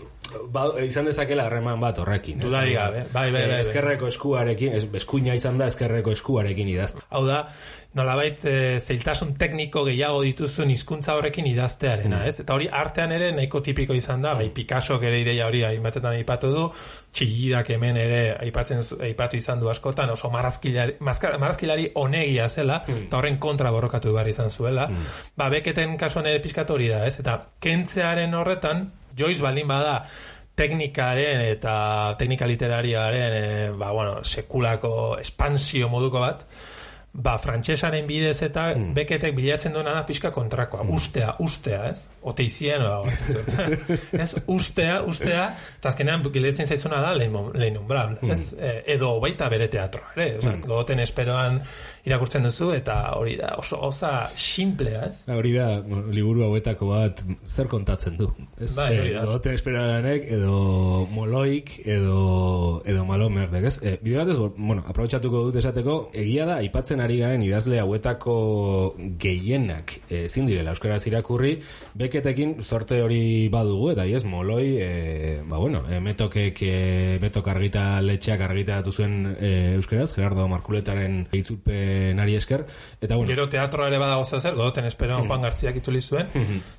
[0.52, 2.38] ba, izan dezakela harreman bat horrekin.
[2.40, 3.60] Dudarik gabe, bai, bai, bai, bai.
[3.66, 7.02] Ezkerreko eskuarekin, eskuina izan da ezkerreko eskuarekin idazten.
[7.10, 7.46] Hau da,
[7.94, 12.38] nolabait e, zeiltasun tekniko gehiago dituzun hizkuntza horrekin idaztearena, ez?
[12.40, 16.52] Eta hori artean ere nahiko tipiko izan da, bai Picasso ere ideia hori hainbatetan aipatu
[16.54, 16.62] du,
[17.12, 18.80] txillidak hemen ere aipatzen
[19.10, 24.28] aipatu izan du askotan, oso marrazkilari, mazka- marrazkilari onegia zela, eta horren kontra borrokatu behar
[24.32, 24.88] izan zuela.
[25.36, 27.18] Ba, beketen kasuan ere pixkatu hori da, ez?
[27.20, 28.86] Eta kentzearen horretan,
[29.16, 30.02] Joyce baldin bada,
[30.56, 31.74] teknikaren eta
[32.20, 36.44] teknika literariaren e, ba, bueno, sekulako espansio moduko bat,
[37.12, 38.94] ba, frantsesaren bidez eta Mm.
[38.94, 40.82] beketek bilatzen duena da pixka kontrakoa.
[40.88, 42.06] Ustea, ustea, ez?
[42.22, 43.02] Oteizien, o,
[44.12, 44.34] ez?
[44.46, 45.46] Ustea, ustea,
[45.78, 48.30] eta azkenean giletzen zaizuna da lehen umbral, Mm.
[48.30, 48.52] ez?
[48.58, 50.38] E, edo baita bere teatroa, ere?
[50.38, 51.60] Osa, Gogoten esperoan
[52.06, 55.24] irakurtzen duzu, eta hori da oso oza simplea, ez?
[55.28, 55.68] Hori da,
[56.10, 58.30] liburu hauetako bat zer kontatzen du.
[58.58, 58.72] Ez?
[58.74, 59.24] Bai, hori da.
[59.26, 63.76] Goten esperaranek, edo moloik, edo, edo malomerdek, ez?
[63.82, 68.34] E, bide batez, bueno, aprobetxatuko dut esateko, egia da, aipatzen ari garen idazle hauetako
[69.20, 71.56] gehienak e, ezin direla euskaraz irakurri,
[71.98, 74.90] beketekin sorte hori badugu, eta ez, moloi, e,
[75.48, 82.36] ba bueno, e, metokek, e, metok argita letxeak argitaratu zuen e, euskaraz, Gerardo Markuletaren itzulpenari
[82.40, 82.66] esker,
[83.00, 86.30] eta bueno, Gero teatroa ere badago zer godoten esperoan Juan Gartziak itzuli zuen,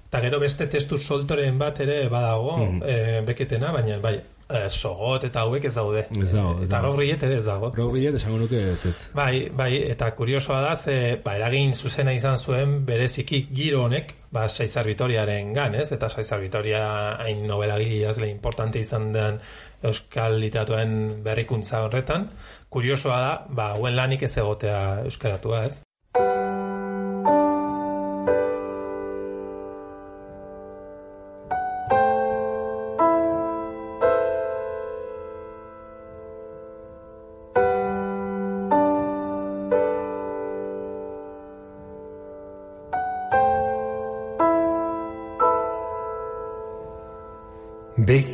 [0.08, 4.18] eta gero beste testu soltoren bat ere badago, eh, beketena, baina bai,
[4.50, 6.06] eh, sogot eta hauek ez daude.
[6.10, 7.02] Ez dago, ez eta dago.
[7.04, 7.72] Ere ez dago.
[7.76, 8.96] Robrillet esango nuke ez ez.
[9.16, 14.48] Bai, bai, eta kuriosoa da, ze, ba, eragin zuzena izan zuen bereziki giro honek, ba,
[14.50, 15.92] Saizar Vitoriaren gan, ez?
[15.96, 16.84] Eta Saizar Vitoria
[17.22, 17.78] hain novela
[18.10, 19.40] azle importante izan den
[19.84, 22.30] Euskal Literatuaren berrikuntza horretan.
[22.70, 25.83] Kuriosoa da, ba, hauen lanik ez egotea euskaratua, ez?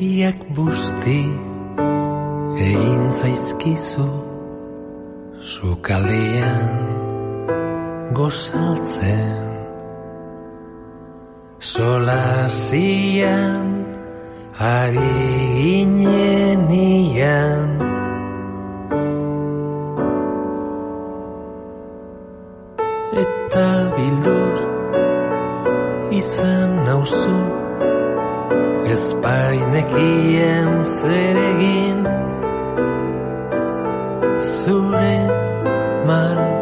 [0.00, 1.20] Begiak busti
[2.66, 4.08] egin zaizkizu
[5.44, 6.72] Sukaldean
[8.16, 9.44] gozaltzen.
[11.60, 13.04] Solazian
[14.56, 15.12] ari
[15.60, 16.40] ginenian
[17.60, 17.69] Eta
[28.90, 32.00] Ez bainekien zer egin
[34.40, 35.12] Zure
[36.06, 36.59] markoekin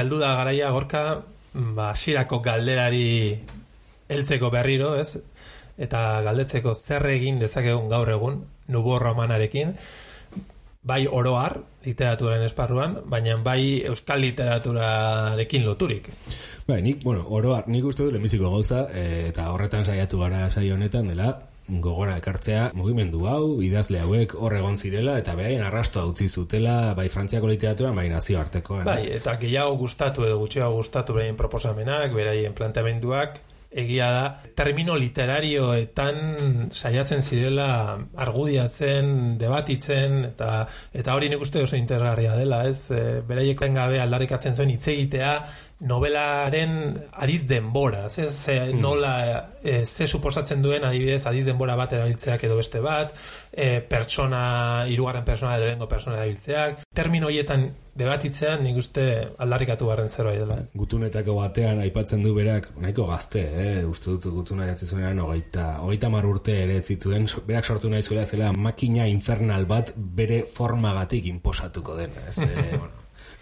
[0.09, 1.21] heldu da garaia gorka,
[1.53, 3.37] ba, hasierako galderari
[4.09, 5.21] heltzeko berriro, ez?
[5.77, 8.39] Eta galdetzeko zer egin dezakegun gaur egun,
[8.73, 9.75] nubo romanarekin,
[10.89, 16.09] bai oroar literaturaren esparruan, baina bai euskal literaturarekin loturik.
[16.67, 20.79] Bai, nik, bueno, oroar, nik uste dut lehenbiziko gauza, e, eta horretan saiatu gara saio
[20.81, 21.35] honetan dela,
[21.69, 27.09] gogora ekartzea mugimendu hau, idazle hauek hor egon zirela, eta beraien arrastoa utzi zutela, bai
[27.13, 28.87] frantziako literatura, bai nazioartekoan.
[28.89, 36.71] Bai, eta gehiago gustatu edo gutxiago gustatu beraien proposamenak, beraien planteamenduak, egia da, termino literarioetan
[36.73, 40.53] saiatzen zirela argudiatzen, debatitzen, eta
[40.97, 42.89] eta hori nik uste oso interesgarria dela, ez?
[42.91, 45.35] E, beraiek gabe aldarrikatzen zuen hitz egitea
[45.81, 46.73] novelaren
[47.13, 48.27] adiz denbora, ez?
[48.35, 49.13] Ze, nola,
[49.63, 53.15] e, ze suposatzen duen adibidez adiz denbora bat erabiltzeak edo beste bat,
[53.53, 57.69] e, pertsona, hirugarren pertsona edo lehengo pertsona erabiltzeak, termino horietan
[57.99, 59.05] debatitzean nik uste
[59.43, 60.59] aldarrikatu barren zerbait dela.
[60.79, 63.73] Gutunetako batean aipatzen du berak, nahiko gazte, eh?
[63.87, 68.27] uste dut gutuna jatzi zuenean, hogeita, hogeita mar urte ere zituen, berak sortu nahi zuela
[68.27, 72.15] zela makina infernal bat bere formagatik inposatuko den.
[72.29, 72.98] Ez, eh, bueno,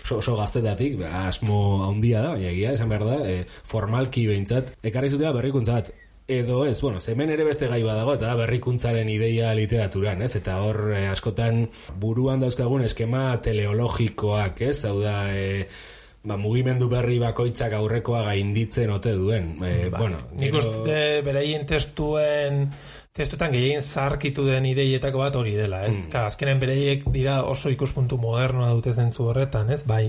[0.06, 4.76] oso, oso gaztetatik, ba, asmo handia da, baina egia, esan behar da, eh, formalki behintzat,
[4.86, 5.90] ekarri zutela berrikuntzat,
[6.26, 10.32] edo ez, bueno, hemen ere beste gai badago, eta da berrikuntzaren ideia literaturan, ez?
[10.40, 11.68] Eta hor eh, askotan
[12.02, 14.80] buruan dauzkagun eskema teleologikoak, ez?
[14.88, 15.68] Hau da, e,
[16.26, 19.52] ba, mugimendu berri bakoitzak aurrekoa gainditzen ote duen.
[19.62, 20.82] E, bueno, Nik gero-
[21.26, 22.64] beraien testuen
[23.16, 25.96] testuetan gehien zarkitu den ideietako bat hori dela, ez?
[25.96, 26.16] Mm.
[26.26, 29.82] azkenen beraiek dira oso ikuspuntu modernoa dute zentzu horretan, ez?
[29.88, 30.04] Bai,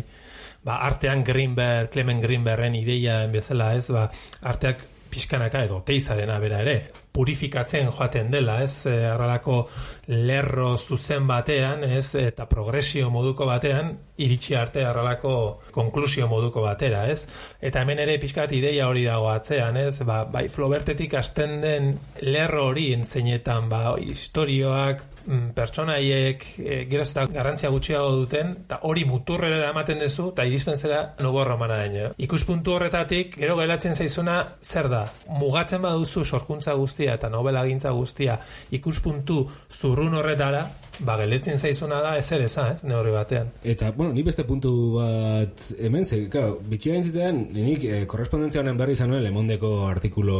[0.64, 3.88] ba, artean Greenberg, Clement Greenbergen ideiaen bezala, ez?
[3.94, 4.10] Ba,
[4.52, 6.78] arteak pixkanaka edo teizarena bera ere,
[7.12, 8.86] purifikatzen joaten dela, ez?
[8.88, 9.64] Arralako
[10.08, 12.14] lerro zuzen batean, ez?
[12.20, 15.34] Eta progresio moduko batean, iritsi arte arralako
[15.72, 17.28] konklusio moduko batera, ez?
[17.62, 20.00] Eta hemen ere pixkat ideia hori dago atzean, ez?
[20.08, 21.94] Ba, bai, Flaubertetik hasten den
[22.26, 29.06] lerro hori entzeinetan, ba, historioak, mm, pertsonaiek e, geroz eta garrantzia gutxiago duten, eta hori
[29.06, 32.12] muturrera ematen duzu, eta iristen zera nubo romana daino.
[32.18, 35.06] Ikuspuntu horretatik, gero geratzen zaizuna, zer da?
[35.38, 38.40] Mugatzen baduzu sorkuntza guztia eta novela gintza guztia
[38.72, 40.66] ikuspuntu zurrun horretara,
[41.00, 43.52] ba, geletzen zaizuna da ezer eza, ez, neurri batean.
[43.64, 48.78] Eta, bueno, ni beste puntu bat hemen, ze, claro, bitxia gintzitzen, nik eh, korrespondentzia honen
[48.78, 50.40] berri izan nuen lemondeko artikulo,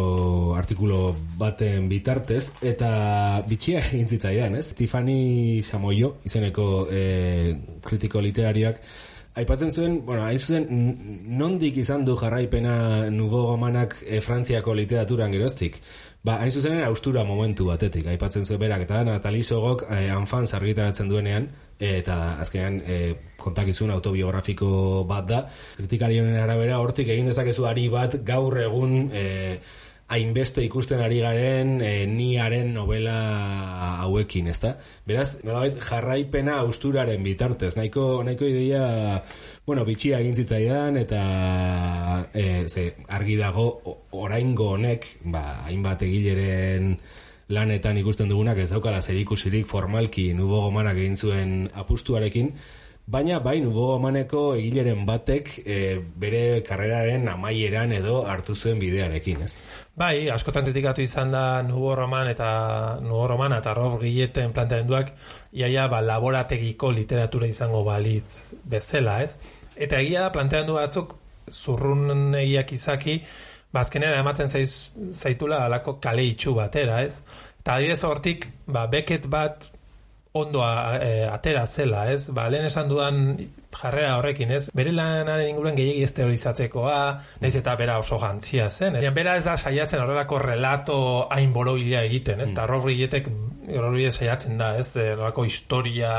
[0.58, 4.72] artikulo baten bitartez, eta bitxia gintzitzaidan, ez?
[4.78, 7.54] Tiffany Samoyo, izeneko eh,
[7.86, 8.82] kritiko literarioak,
[9.38, 15.30] Aipatzen zuen, bueno, hain zuzen, n- nondik izan du jarraipena nubo gomanak e, Frantziako literaturan
[15.30, 15.78] geroztik?
[16.28, 21.08] Ba, hain zuzen, austura momentu batetik, aipatzen zuen berak, eta Natali Sogok e, anfan argitaratzen
[21.08, 21.46] duenean,
[21.80, 22.98] e, eta azkenean e,
[23.40, 24.70] kontakizun autobiografiko
[25.08, 25.40] bat da,
[25.78, 29.24] kritikarionen arabera, hortik egin dezakezu ari bat gaur egun e,
[30.08, 33.18] hainbeste ikusten ari garen e, niaren novela
[34.04, 34.78] hauekin, ezta?
[35.08, 39.22] Beraz, nolabait jarraipena austuraren bitartez, nahiko, nahiko ideia,
[39.68, 41.22] bueno, bitxia egin zitzaidan, eta
[42.32, 43.68] e, ze, argi dago
[44.16, 46.96] oraingo honek, ba, hainbat egileren
[47.52, 52.54] lanetan ikusten dugunak ez daukala zerikusirik formalki nubo gomanak egin zuen apustuarekin,
[53.08, 55.76] Baina bai nubo gomaneko egileren batek e,
[56.20, 59.54] bere karreraren amaieran edo hartu zuen bidearekin, ez?
[59.96, 62.50] Bai, askotan kritikatu izan da Nubo Roman eta
[63.00, 65.14] Nubo Roman eta Rob Gilleten planteamenduak
[65.56, 69.38] iaia ba, laborategiko literatura izango balitz bezala, ez?
[69.78, 71.16] Eta egia da planteamendu batzuk
[71.48, 73.22] zurrun egiak izaki,
[73.72, 77.22] ba, azkenean ematen zaiz, zaitula alako kale itxu batera, ez?
[77.62, 79.72] Eta adibidez hortik, ba, beket bat
[80.38, 82.30] ondo a- e, atera zela, ez?
[82.34, 83.38] Ba, lehen esan dudan
[83.78, 84.70] jarrera horrekin, ez?
[84.74, 87.00] Bere lanaren inguruan gehiagi ez teorizatzekoa,
[87.42, 88.96] naiz eta bera oso gantzia zen.
[88.96, 89.14] Ez?
[89.14, 90.98] Bera ez da saiatzen horrelako relato
[91.30, 92.52] hain borobila egiten, ez?
[92.52, 92.66] Mm.
[92.72, 93.30] Rorrietek
[93.68, 94.94] Rorrie saiatzen da, ez?
[94.96, 96.12] E, Horrelako historia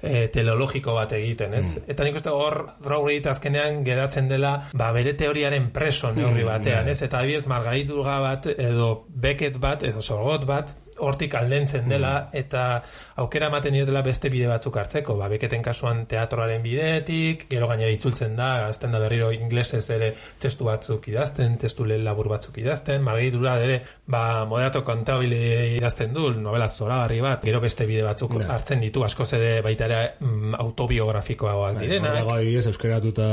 [0.00, 1.80] e, teleologiko bat egiten, ez?
[1.88, 7.00] Eta nik uste hor Rorriet azkenean geratzen dela ba, bere teoriaren preso neurri batean, ez?
[7.02, 12.82] Eta adibidez Margariturga bat edo Beckett bat edo Sorgot bat hortik aldentzen dela eta
[13.16, 15.16] aukera ematen diotela beste bide batzuk hartzeko.
[15.16, 20.64] Ba, beketen kasuan teatroaren bidetik, gero gainera itzultzen da, azten da berriro inglesez ere testu
[20.68, 27.20] batzuk idazten, testu labur batzuk idazten, margidura ere, ba, moderato kontabile idazten du, novela zoragarri
[27.20, 28.48] bat, gero beste bide batzuk Da.
[28.54, 32.14] hartzen ditu, askoz ere baita ere mm, autobiografikoagoak direnak.
[32.20, 33.26] Dago adibidez, euskeratuta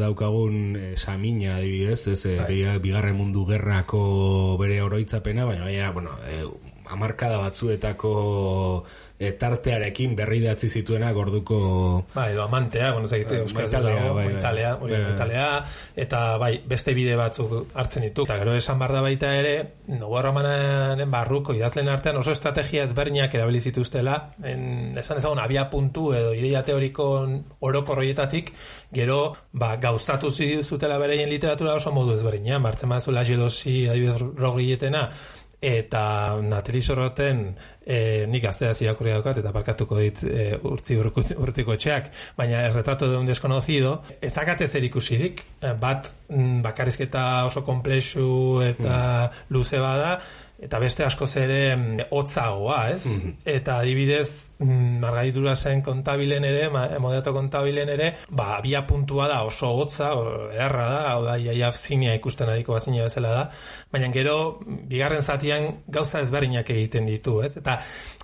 [0.00, 6.10] daukagun e, samina adibidez, ez, e, biga- bigarren mundu gerrako bere oroitzapena, baina baina, bueno,
[6.28, 6.44] e,
[6.92, 8.84] amarkada batzuetako
[9.20, 14.14] e, tartearekin berri datzi zituena gorduko Ba, edo amantea, bueno, ez Bai, euskaraz dago, bai,
[14.14, 14.24] bai.
[14.34, 15.10] maitalea, hori Bai, bai.
[15.10, 15.48] maitalea,
[15.96, 18.24] eta bai, beste bide batzuk hartzen ditu.
[18.24, 19.54] Eta gero esan bar da baita ere,
[19.90, 26.12] Nogo Romanaren barruko idazlen artean oso estrategia ezberdinak erabili zituztela, en, esan ezagun abia puntu
[26.14, 27.10] edo ideia teoriko
[27.60, 28.52] orokorroietatik,
[28.92, 34.18] gero, ba, gauzatu zi- zutela bereien literatura oso modu ezberdinean, bartzen bazu la jelosi adibidez
[34.36, 35.10] rogrietena,
[35.60, 37.42] eta Natali Sorroten
[37.84, 43.10] e, nik gaztea irakurri daukat eta parkatuko dit e, urtzi urtiko etxeak, baina el retrato
[43.10, 45.44] de un desconocido ez dakate zer ikusirik.
[45.60, 50.18] Eh, bat mm, bakarrizketa oso komplexu eta luze bada
[50.60, 53.06] eta beste askoz ere mm, hotzagoa, ez?
[53.48, 56.66] Eta adibidez, mm, Margaritura zen kontabilen ere,
[57.00, 61.72] moderato kontabilen ere, ba, abia puntua da oso hotza, o, ederra da, hau da, iaia
[61.72, 63.46] zinea ikusten ariko bazina bezala da,
[63.92, 64.36] baina gero,
[64.90, 67.56] bigarren zatian gauza ezberdinak egiten ditu, ez?
[67.62, 67.80] Eta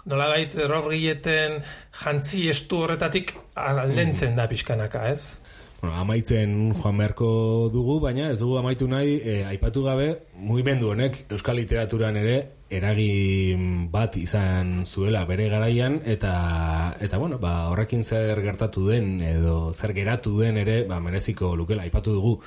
[0.07, 1.63] nolabait rogrieten
[2.03, 5.46] jantzi estu horretatik aldentzen da pixkanaka, ez?
[5.81, 7.29] Bueno, amaitzen joan beharko
[7.73, 12.37] dugu, baina ez dugu amaitu nahi, e, aipatu gabe, mugimendu honek euskal literaturan ere
[12.71, 19.73] eragin bat izan zuela bere garaian eta eta bueno, ba, horrekin zer gertatu den edo
[19.73, 21.85] zer geratu den ere, ba, mereziko lukela.
[21.87, 22.41] Aipatu dugu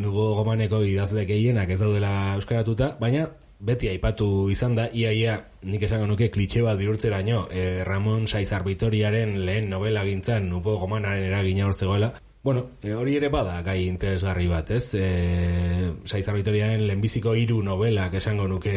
[0.00, 3.28] nubo gomaneko idazle gehienak ez daudela euskaratuta, baina
[3.60, 5.36] beti aipatu izan da, ia ia
[5.68, 11.28] nik esango nuke klitxe bat bihurtzeraino e, Ramon Saizar Vitoriaren lehen novela gintzan nubo gomanaren
[11.28, 14.94] eragina hor zegoela Bueno, e, hori ere bada gai interesgarri bat, ez?
[14.96, 18.72] E, Saizar Vitoriaren lehenbiziko hiru novelak esango nuke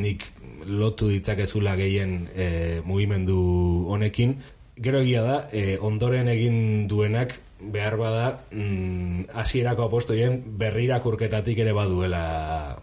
[0.00, 0.24] nik
[0.64, 2.46] lotu ditzakezula gehien e,
[2.86, 3.36] mugimendu
[3.92, 4.38] honekin.
[4.74, 7.36] Gero egia da, e, ondoren egin duenak
[7.72, 12.22] behar bada mm, hasierako apostoien berrirakurketatik ere baduela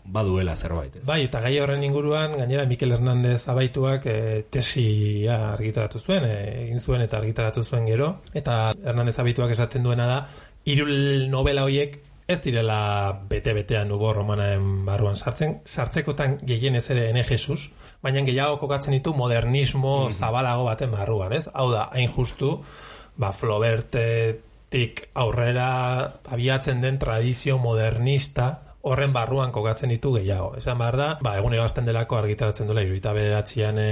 [0.06, 1.04] baduela zerbait, ez?
[1.06, 4.20] Bai, eta gai horren inguruan, gainera Mikel Hernandez abaituak e,
[4.50, 6.38] tesia argitaratu zuen, e,
[6.68, 10.22] egin zuen eta argitaratu zuen gero, eta Hernandez abaituak esaten duena da,
[10.72, 12.00] irul novela hoiek
[12.32, 12.80] ez direla
[13.30, 17.68] bete-betean nubo romanaren barruan sartzen, sartzekotan gehienez ere ene Jesus,
[18.02, 21.48] baina gehiago kokatzen ditu modernismo zabalago baten barruan, ez?
[21.54, 22.58] Hau da, hain justu,
[23.18, 25.70] ba, Flaubertetik aurrera
[26.26, 30.56] abiatzen den tradizio modernista horren barruan kokatzen ditu gehiago.
[30.58, 33.90] Esan behar da, ba, egun egazten delako argitaratzen duela, iruita bederatzean e,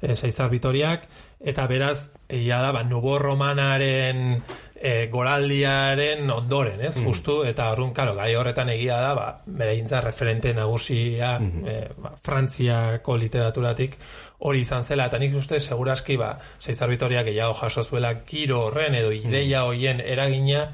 [0.00, 1.08] e, seizar bitoriak,
[1.40, 4.38] eta beraz, egia da, ba, nubo romanaren
[4.80, 9.74] e, goraldiaren ondoren, ez, justu, eta horren, karo, gai horretan egia da, ba, bere
[10.04, 13.98] referente nagusia e, ba, Frantziako literaturatik
[14.46, 18.94] hori izan zela, eta nik uste, seguraski, ba, seizar bitoriak gehiago jaso zuela giro horren
[18.94, 20.68] edo ideia hoien eragina,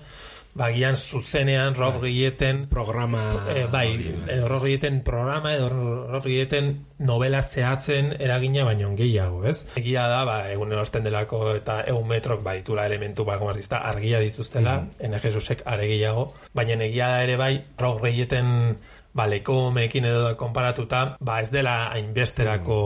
[0.54, 3.88] bagian zuzenean Rolf Gilleten programa eh, bai,
[4.30, 9.66] edo Rolf Gilleten programa edo Rolf Gilleten novela zehatzen eragina baino gehiago, ez?
[9.76, 14.90] Egia da, ba, egun erosten delako eta egun metrok baditula elementu bagomarrizta argia dituztela, mm
[14.90, 15.04] -hmm.
[15.06, 18.78] ene Jesusek are gehiago, baina egia da ere bai Rolf Gilleten
[19.14, 22.78] ba, lekomekin edo konparatuta, ba, ez dela hainbesterako,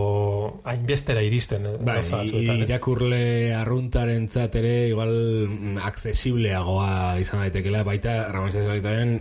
[0.69, 1.67] hainbestera iristen.
[1.67, 2.03] eh, Bai,
[2.63, 5.15] irakurle arruntaren ere igual
[5.49, 8.53] mm, accesibleagoa izan daitekela, baita Ramon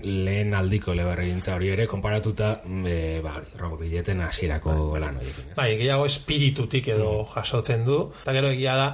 [0.04, 5.54] lehen aldiko leberregintza hori ere, konparatuta, e, ba, Robo Billeten hasierako lan horiekin.
[5.56, 8.02] Bai, gehiago espiritutik edo jasotzen du.
[8.22, 8.90] Eta gero egia da,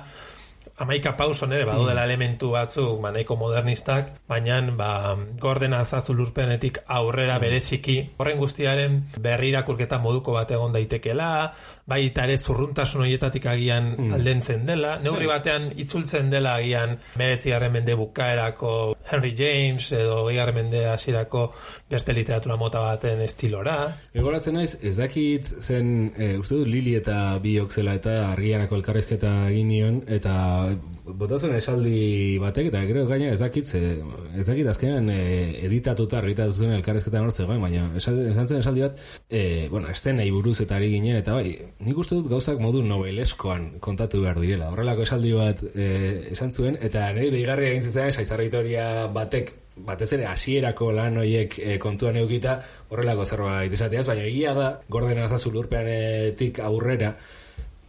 [0.78, 7.38] amaika pauson ere, badudela elementu batzuk, ba, nahiko modernistak, baina ba, gordena azazu lurpenetik aurrera
[7.40, 11.30] bereziki, horren guztiaren berrirakurketa moduko bat egon daitekela,
[11.86, 17.96] bai eta ere zurruntasun horietatik agian aldentzen dela, neurri batean itzultzen dela agian meretzigarren mende
[18.00, 18.74] bukaerako
[19.12, 21.50] Henry James edo gehiarren mende hasierako
[21.92, 23.78] beste literatura mota baten estilora.
[24.16, 29.34] Egoratzen naiz, ez dakit zen, e, uste dut Lili eta biok zela eta argianako elkarrezketa
[29.52, 30.34] egin nion, eta
[31.04, 33.82] botazuen esaldi batek, eta gero gaina ez dakit, ze,
[34.40, 35.18] ez dakit azkenean e,
[35.68, 40.60] editatuta argitatu zuen elkarrezketa nortze zegoen, baina esan zen esaldi bat, e, bueno, estenei buruz
[40.64, 44.72] eta ari ginen, eta bai, nik uste dut gauzak modu nobeleskoan kontatu behar direla.
[44.72, 45.90] Horrelako esaldi bat e,
[46.32, 51.78] esan zuen, eta nire deigarria egin zitzen, saizarritoria batek batez ere hasierako lan hoiek e,
[51.82, 52.60] kontuan eukita
[52.94, 57.16] horrelako zerbait esateaz, baina egia da gorden azazu lurpeanetik aurrera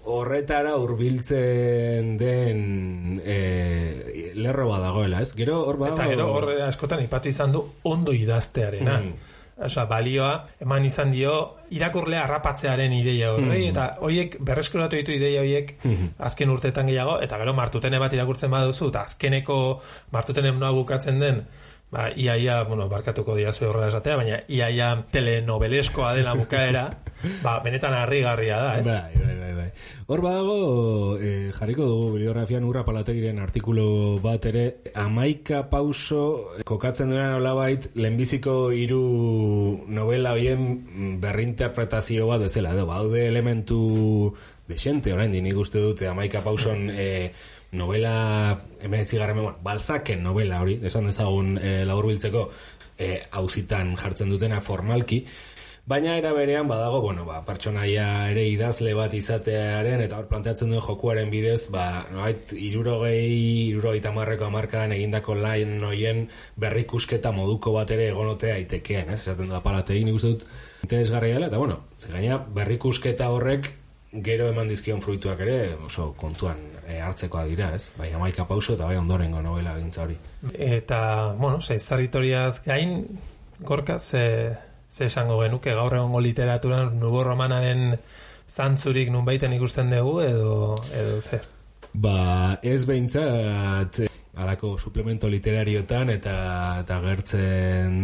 [0.05, 5.33] horretara hurbiltzen den e, lerro badagoela, ez?
[5.37, 6.01] Gero hor badago...
[6.01, 8.99] Eta gero horre askotan ipatu izan du ondo idaztearena.
[9.01, 9.33] Mm.
[9.65, 10.31] Osea, balioa
[10.65, 11.35] eman izan dio
[11.71, 15.71] irakurlea harrapatzearen ideia horrei eta hoiek berreskuratu ditu ideia hoiek
[16.27, 19.59] azken urteetan gehiago eta gero martutene bat irakurtzen baduzu eta azkeneko
[20.11, 21.45] martutene noa bukatzen den
[21.95, 26.89] ba, iaia, bueno, barkatuko diazu horrela esatea, baina iaia telenobeleskoa dela bukaera,
[27.45, 28.87] ba, benetan harrigarria da, ez?
[28.89, 29.69] Bai, bai, bai, bai.
[30.11, 30.57] Hor badago,
[31.23, 33.87] eh, jarriko dugu bibliografian urra palategiren artikulu
[34.25, 34.65] bat ere,
[34.99, 36.25] amaika pauso
[36.67, 39.05] kokatzen duena nolabait, lehenbiziko hiru
[39.87, 44.35] novela hoien berrinterpretazio bat bezala, edo, baude elementu
[44.67, 47.31] desente, orain nik uste dute amaika pauson eh,
[47.75, 48.15] novela
[48.81, 52.47] emeretzi garren, bueno, balzaken novela hori, esan dezagun e, laburbiltzeko
[52.99, 55.25] e, hauzitan jartzen dutena formalki,
[55.85, 60.81] Baina era berean badago, bueno, ba, pertsonaia ere idazle bat izatearen eta hor planteatzen duen
[60.81, 66.23] jokuaren bidez, ba, noait, irurogei, irurogei tamarreko amarkadan egindako lain noien
[66.57, 69.21] berrikusketa moduko bat ere egonotea aitekeen, ez?
[69.27, 70.47] Esaten da palategin nik uste dut
[70.87, 73.75] interesgarria eta bueno, ze gaina berrikusketa horrek
[74.25, 77.91] gero eman dizkion fruituak ere oso kontuan e, hartzekoa dira, ez?
[77.99, 80.17] Bai, amaika pauso eta bai ondorengo novela gintza hori.
[80.53, 83.03] Eta, bueno, seiz territoriaz gain,
[83.61, 84.57] gorka, ze,
[84.93, 87.99] ze esango genuke gaur egongo literaturan nubo romanaren
[88.49, 90.55] zantzurik nunbaiten ikusten dugu edo,
[90.93, 91.49] edo zer.
[91.95, 96.37] Ba, ez behintzat eh, alako suplemento literariotan eta,
[96.83, 97.95] eta agertzen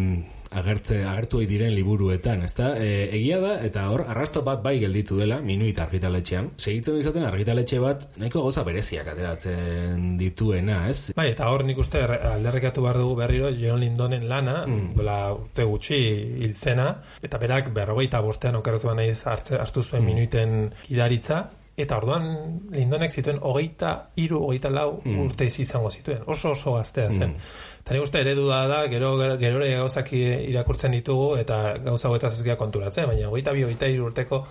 [0.51, 2.73] agertze, agertu diren liburuetan, ezta?
[2.79, 6.51] E, egia da, eta hor, arrasto bat bai gelditu dela, minuit argitaletxean.
[6.59, 11.13] Segitzen du izaten argitaletxe bat, nahiko goza bereziak ateratzen dituena, ez?
[11.17, 14.93] Bai, eta hor nik uste er- alderrekatu behar dugu berriro John Lindonen lana, mm.
[14.99, 16.01] dola urte gutxi
[16.43, 16.91] hil zena,
[17.23, 21.45] eta berak berrogeita bostean okerretu nahiz hartze, hartu zuen minuiten kidaritza,
[21.83, 26.23] eta orduan Lindonek zituen hogeita iru, hogeita lau urte izango zituen.
[26.27, 27.35] Oso oso gaztea zen.
[27.81, 32.35] Eta nik uste eredu da da, gero, gero ere gauzak irakurtzen ditugu, eta gauza hauetaz
[32.35, 34.47] ez gira konturatzen, baina hogeita bi, hogeita iru urteko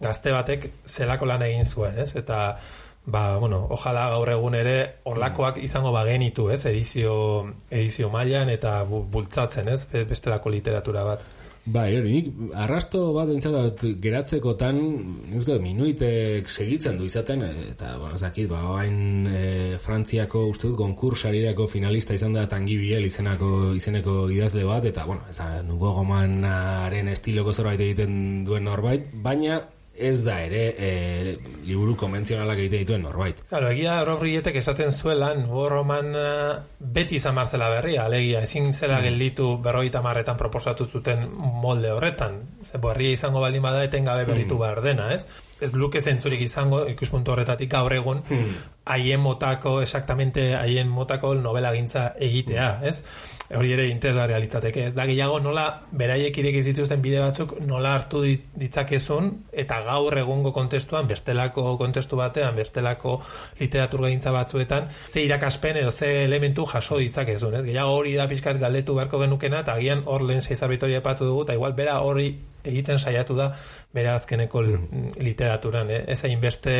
[0.00, 2.14] gazte batek zelako lan egin zuen, ez?
[2.16, 2.58] Eta
[3.06, 6.66] ba, bueno, ojala gaur egun ere horlakoak izango bagenitu, ez?
[6.66, 9.86] Edizio, edizio mailan eta bu- bultzatzen, ez?
[9.92, 11.20] Be- Bestelako literatura bat.
[11.66, 14.76] Bai, hori, nik arrasto bat entzatat geratzekotan,
[15.26, 17.42] nik uste minuitek segitzen du izaten,
[17.72, 19.40] eta, bueno, ez dakit, ba, hain e,
[19.82, 25.26] Frantziako, uste dut, konkursarirako finalista izan da Tangi Biel izenako, izeneko idazle bat, eta, bueno,
[25.26, 29.58] ez da, nugo gomanaren estiloko zerbait egiten duen norbait, baina
[29.98, 30.90] ez da ere e,
[31.66, 33.42] liburu konbentzionalak egite dituen norbait.
[33.48, 39.00] Claro, egia Rodriguetek esaten zuela, nubo roman eh, beti izan marzela berria, alegia, ezin zela
[39.04, 41.26] gelditu berroita marretan proposatu zuten
[41.62, 42.40] molde horretan.
[42.66, 45.26] Ze berria izango baldin bada etengabe berritu behar dena, ez?
[45.60, 48.18] Ez luke zentzurik izango, ikuspuntu horretatik gaur egun,
[48.84, 52.98] haien motako, exactamente haien motako novela gintza egitea, ez?
[53.56, 58.20] Hori ere interesgarria litzateke, ez da gehiago nola beraiek ireki zituzten bide batzuk nola hartu
[58.22, 63.20] dit- ditzakezun eta gaur egungo kontestuan, bestelako kontestu batean, bestelako
[63.60, 67.64] literaturgintza batzuetan, ze irakaspen edo ze elementu jaso ditzakezun, ez?
[67.64, 71.42] Gehiago hori da pixkat galdetu beharko genukena, eta agian hor lehen zeizar bitoria epatu dugu,
[71.48, 72.34] eta igual bera hori
[72.66, 73.50] egiten saiatu da
[73.94, 75.08] bere azkeneko mm.
[75.24, 76.04] literaturan, eh?
[76.12, 76.76] ez hainbeste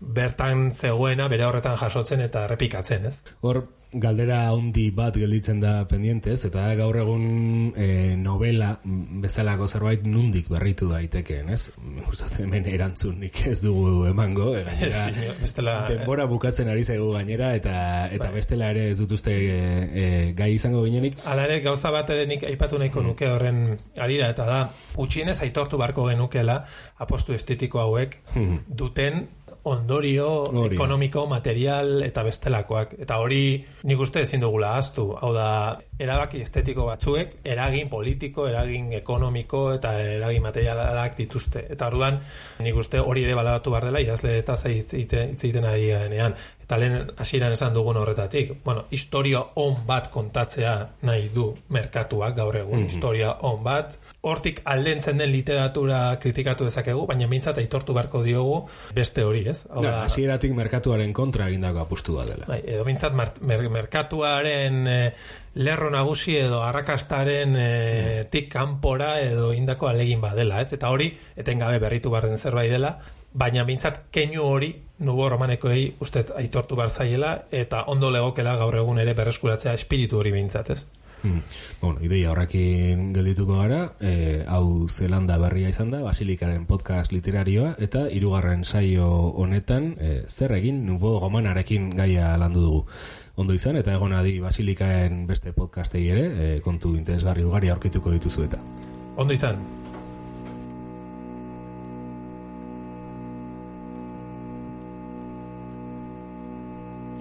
[0.00, 3.18] bertan zegoena bere horretan jasotzen eta errepikatzen, ez?
[3.42, 10.50] Hor, galdera handi bat gelditzen da pendientez, eta gaur egun e, novela bezalako zerbait nundik
[10.52, 11.70] berritu daitekeen, ez?
[12.04, 15.04] Gustatzen hemen erantzunik ez dugu emango, e, gainera,
[15.42, 17.78] bestela, denbora bukatzen ari zaigu gainera, eta
[18.12, 18.34] eta Bai.
[18.36, 19.56] bestela ere ez dut uste e,
[19.88, 20.04] e,
[20.36, 21.16] gai izango ginenik.
[21.24, 23.64] Hala ere, gauza bat ere nik aipatu nahiko nuke horren
[23.96, 24.60] arira, eta da,
[24.98, 26.60] gutxienez aitortu barko genukela
[27.00, 28.20] apostu estetiko hauek
[28.68, 29.26] duten
[29.72, 30.76] ondorio Hori.
[30.76, 32.94] ekonomiko, material eta bestelakoak.
[33.04, 33.42] Eta hori
[33.88, 35.10] nik uste ezin dugula ahaztu.
[35.20, 35.48] Hau da,
[35.98, 41.64] erabaki estetiko batzuek, eragin politiko, eragin ekonomiko eta eragin materialak dituzte.
[41.74, 42.20] Eta orduan,
[42.62, 46.36] nik uste hori ere balabatu behar dela, idazle eta hitz egiten ari garenean.
[46.68, 50.74] Eta lehen hasieran esan dugun horretatik, bueno, historia on bat kontatzea
[51.08, 53.96] nahi du merkatuak gaur egun, historia on bat.
[54.28, 58.58] Hortik aldentzen den literatura kritikatu dezakegu, baina mintzat aitortu beharko diogu
[58.94, 59.62] beste hori, ez?
[59.70, 62.50] Hasieratik merkatuaren kontra egindako apustu bat dela.
[62.52, 65.12] Bai, edo bintzat mer mer merkatuaren eh,
[65.54, 70.72] lerro nagusi edo arrakastaren eh, tik kanpora edo indako alegin badela, ez?
[70.72, 72.98] Eta hori etengabe berritu barren zerbait dela,
[73.32, 74.70] baina bintzat keinu hori
[75.04, 80.32] nubo romanekoei uste aitortu behar zaiela eta ondo legokela gaur egun ere berreskuratzea espiritu hori
[80.32, 80.86] bintzat, ez?
[81.22, 81.42] Hmm.
[81.80, 88.04] Bueno, ideia horrekin geldituko gara, e, hau Zelanda berria izan da, Basilikaren podcast literarioa, eta
[88.06, 89.08] hirugarren saio
[89.42, 92.84] honetan, e, zer egin, nubo gomanarekin gaia landu dugu.
[93.38, 98.48] Ondo izan, eta egon adi Basilikaen beste podcastei ere, e, kontu interesgarri ugari aurkituko dituzu
[98.48, 98.58] eta.
[99.16, 99.60] Ondo izan,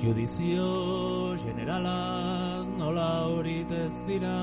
[0.01, 4.35] Judizio generalaz nola horit ez dira.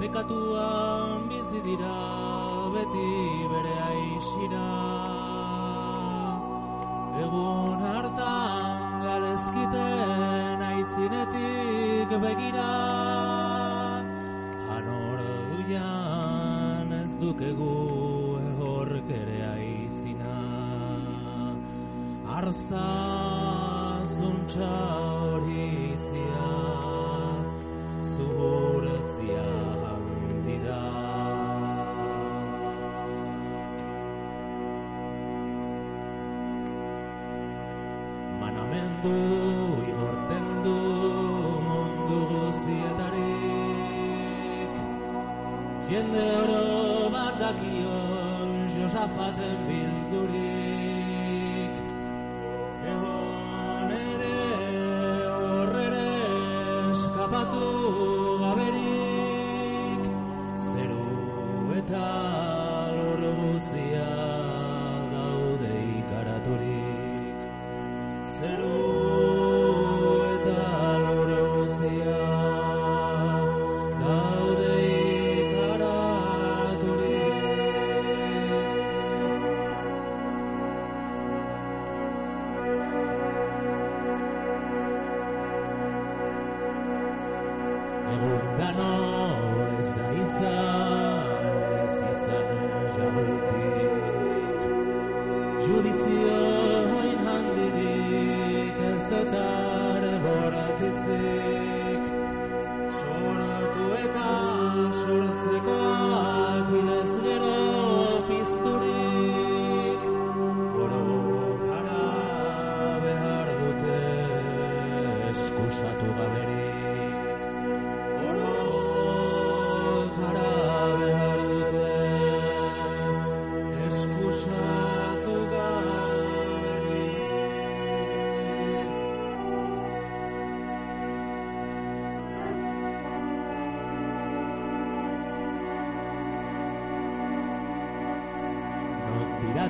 [0.00, 1.94] Bekatuan bizi dira
[2.74, 3.10] beti
[3.52, 4.66] bere aixira.
[7.22, 8.51] Egun hartan
[9.42, 12.70] galezkiten aitzinetik begira
[14.70, 15.18] Hanor
[15.50, 20.38] duian ez dukegu ehork ere aizina.
[22.36, 22.86] Arza
[24.14, 25.21] zuntza
[49.22, 50.71] Adem bin Durim.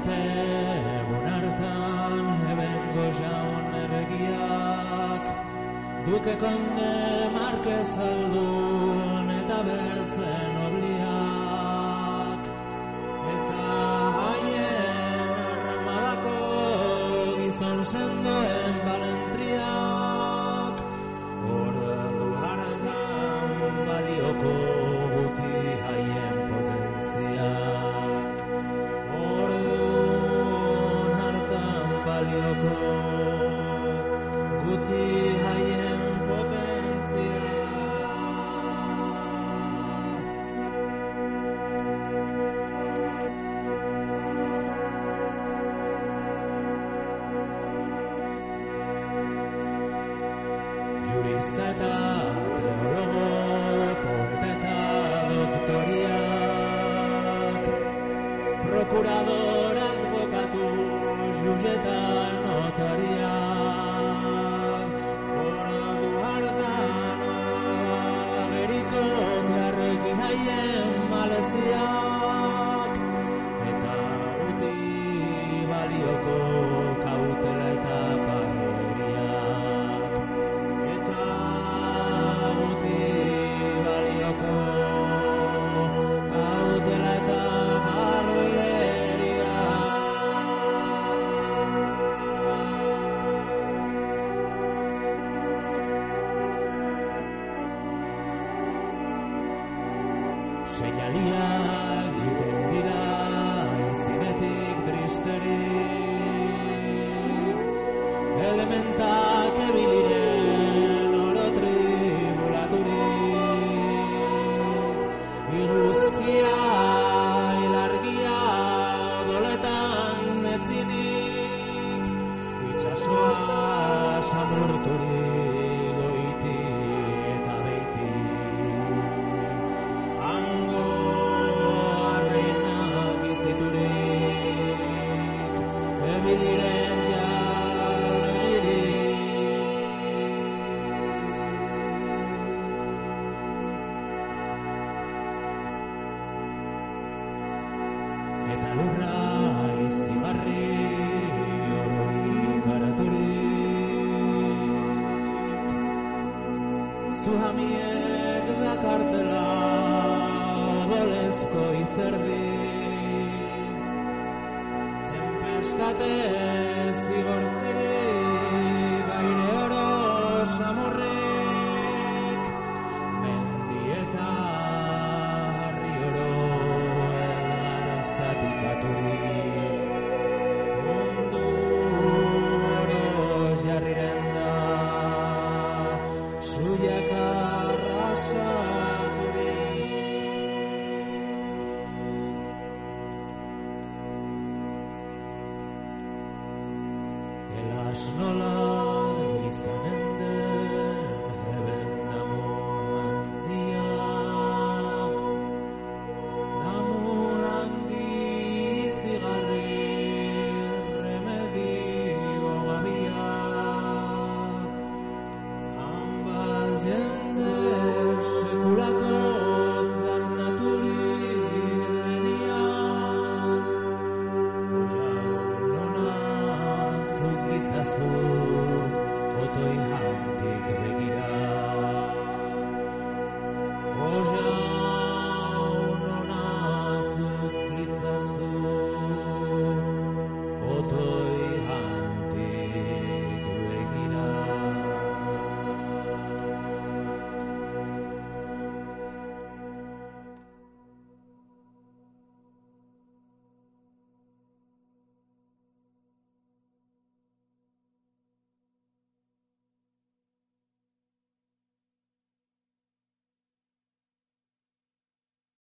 [0.04, 0.20] bete
[1.00, 5.24] egun hartan hebengo jaun erregiak
[6.06, 6.92] duke konde
[7.36, 10.81] markez aldun eta bertzen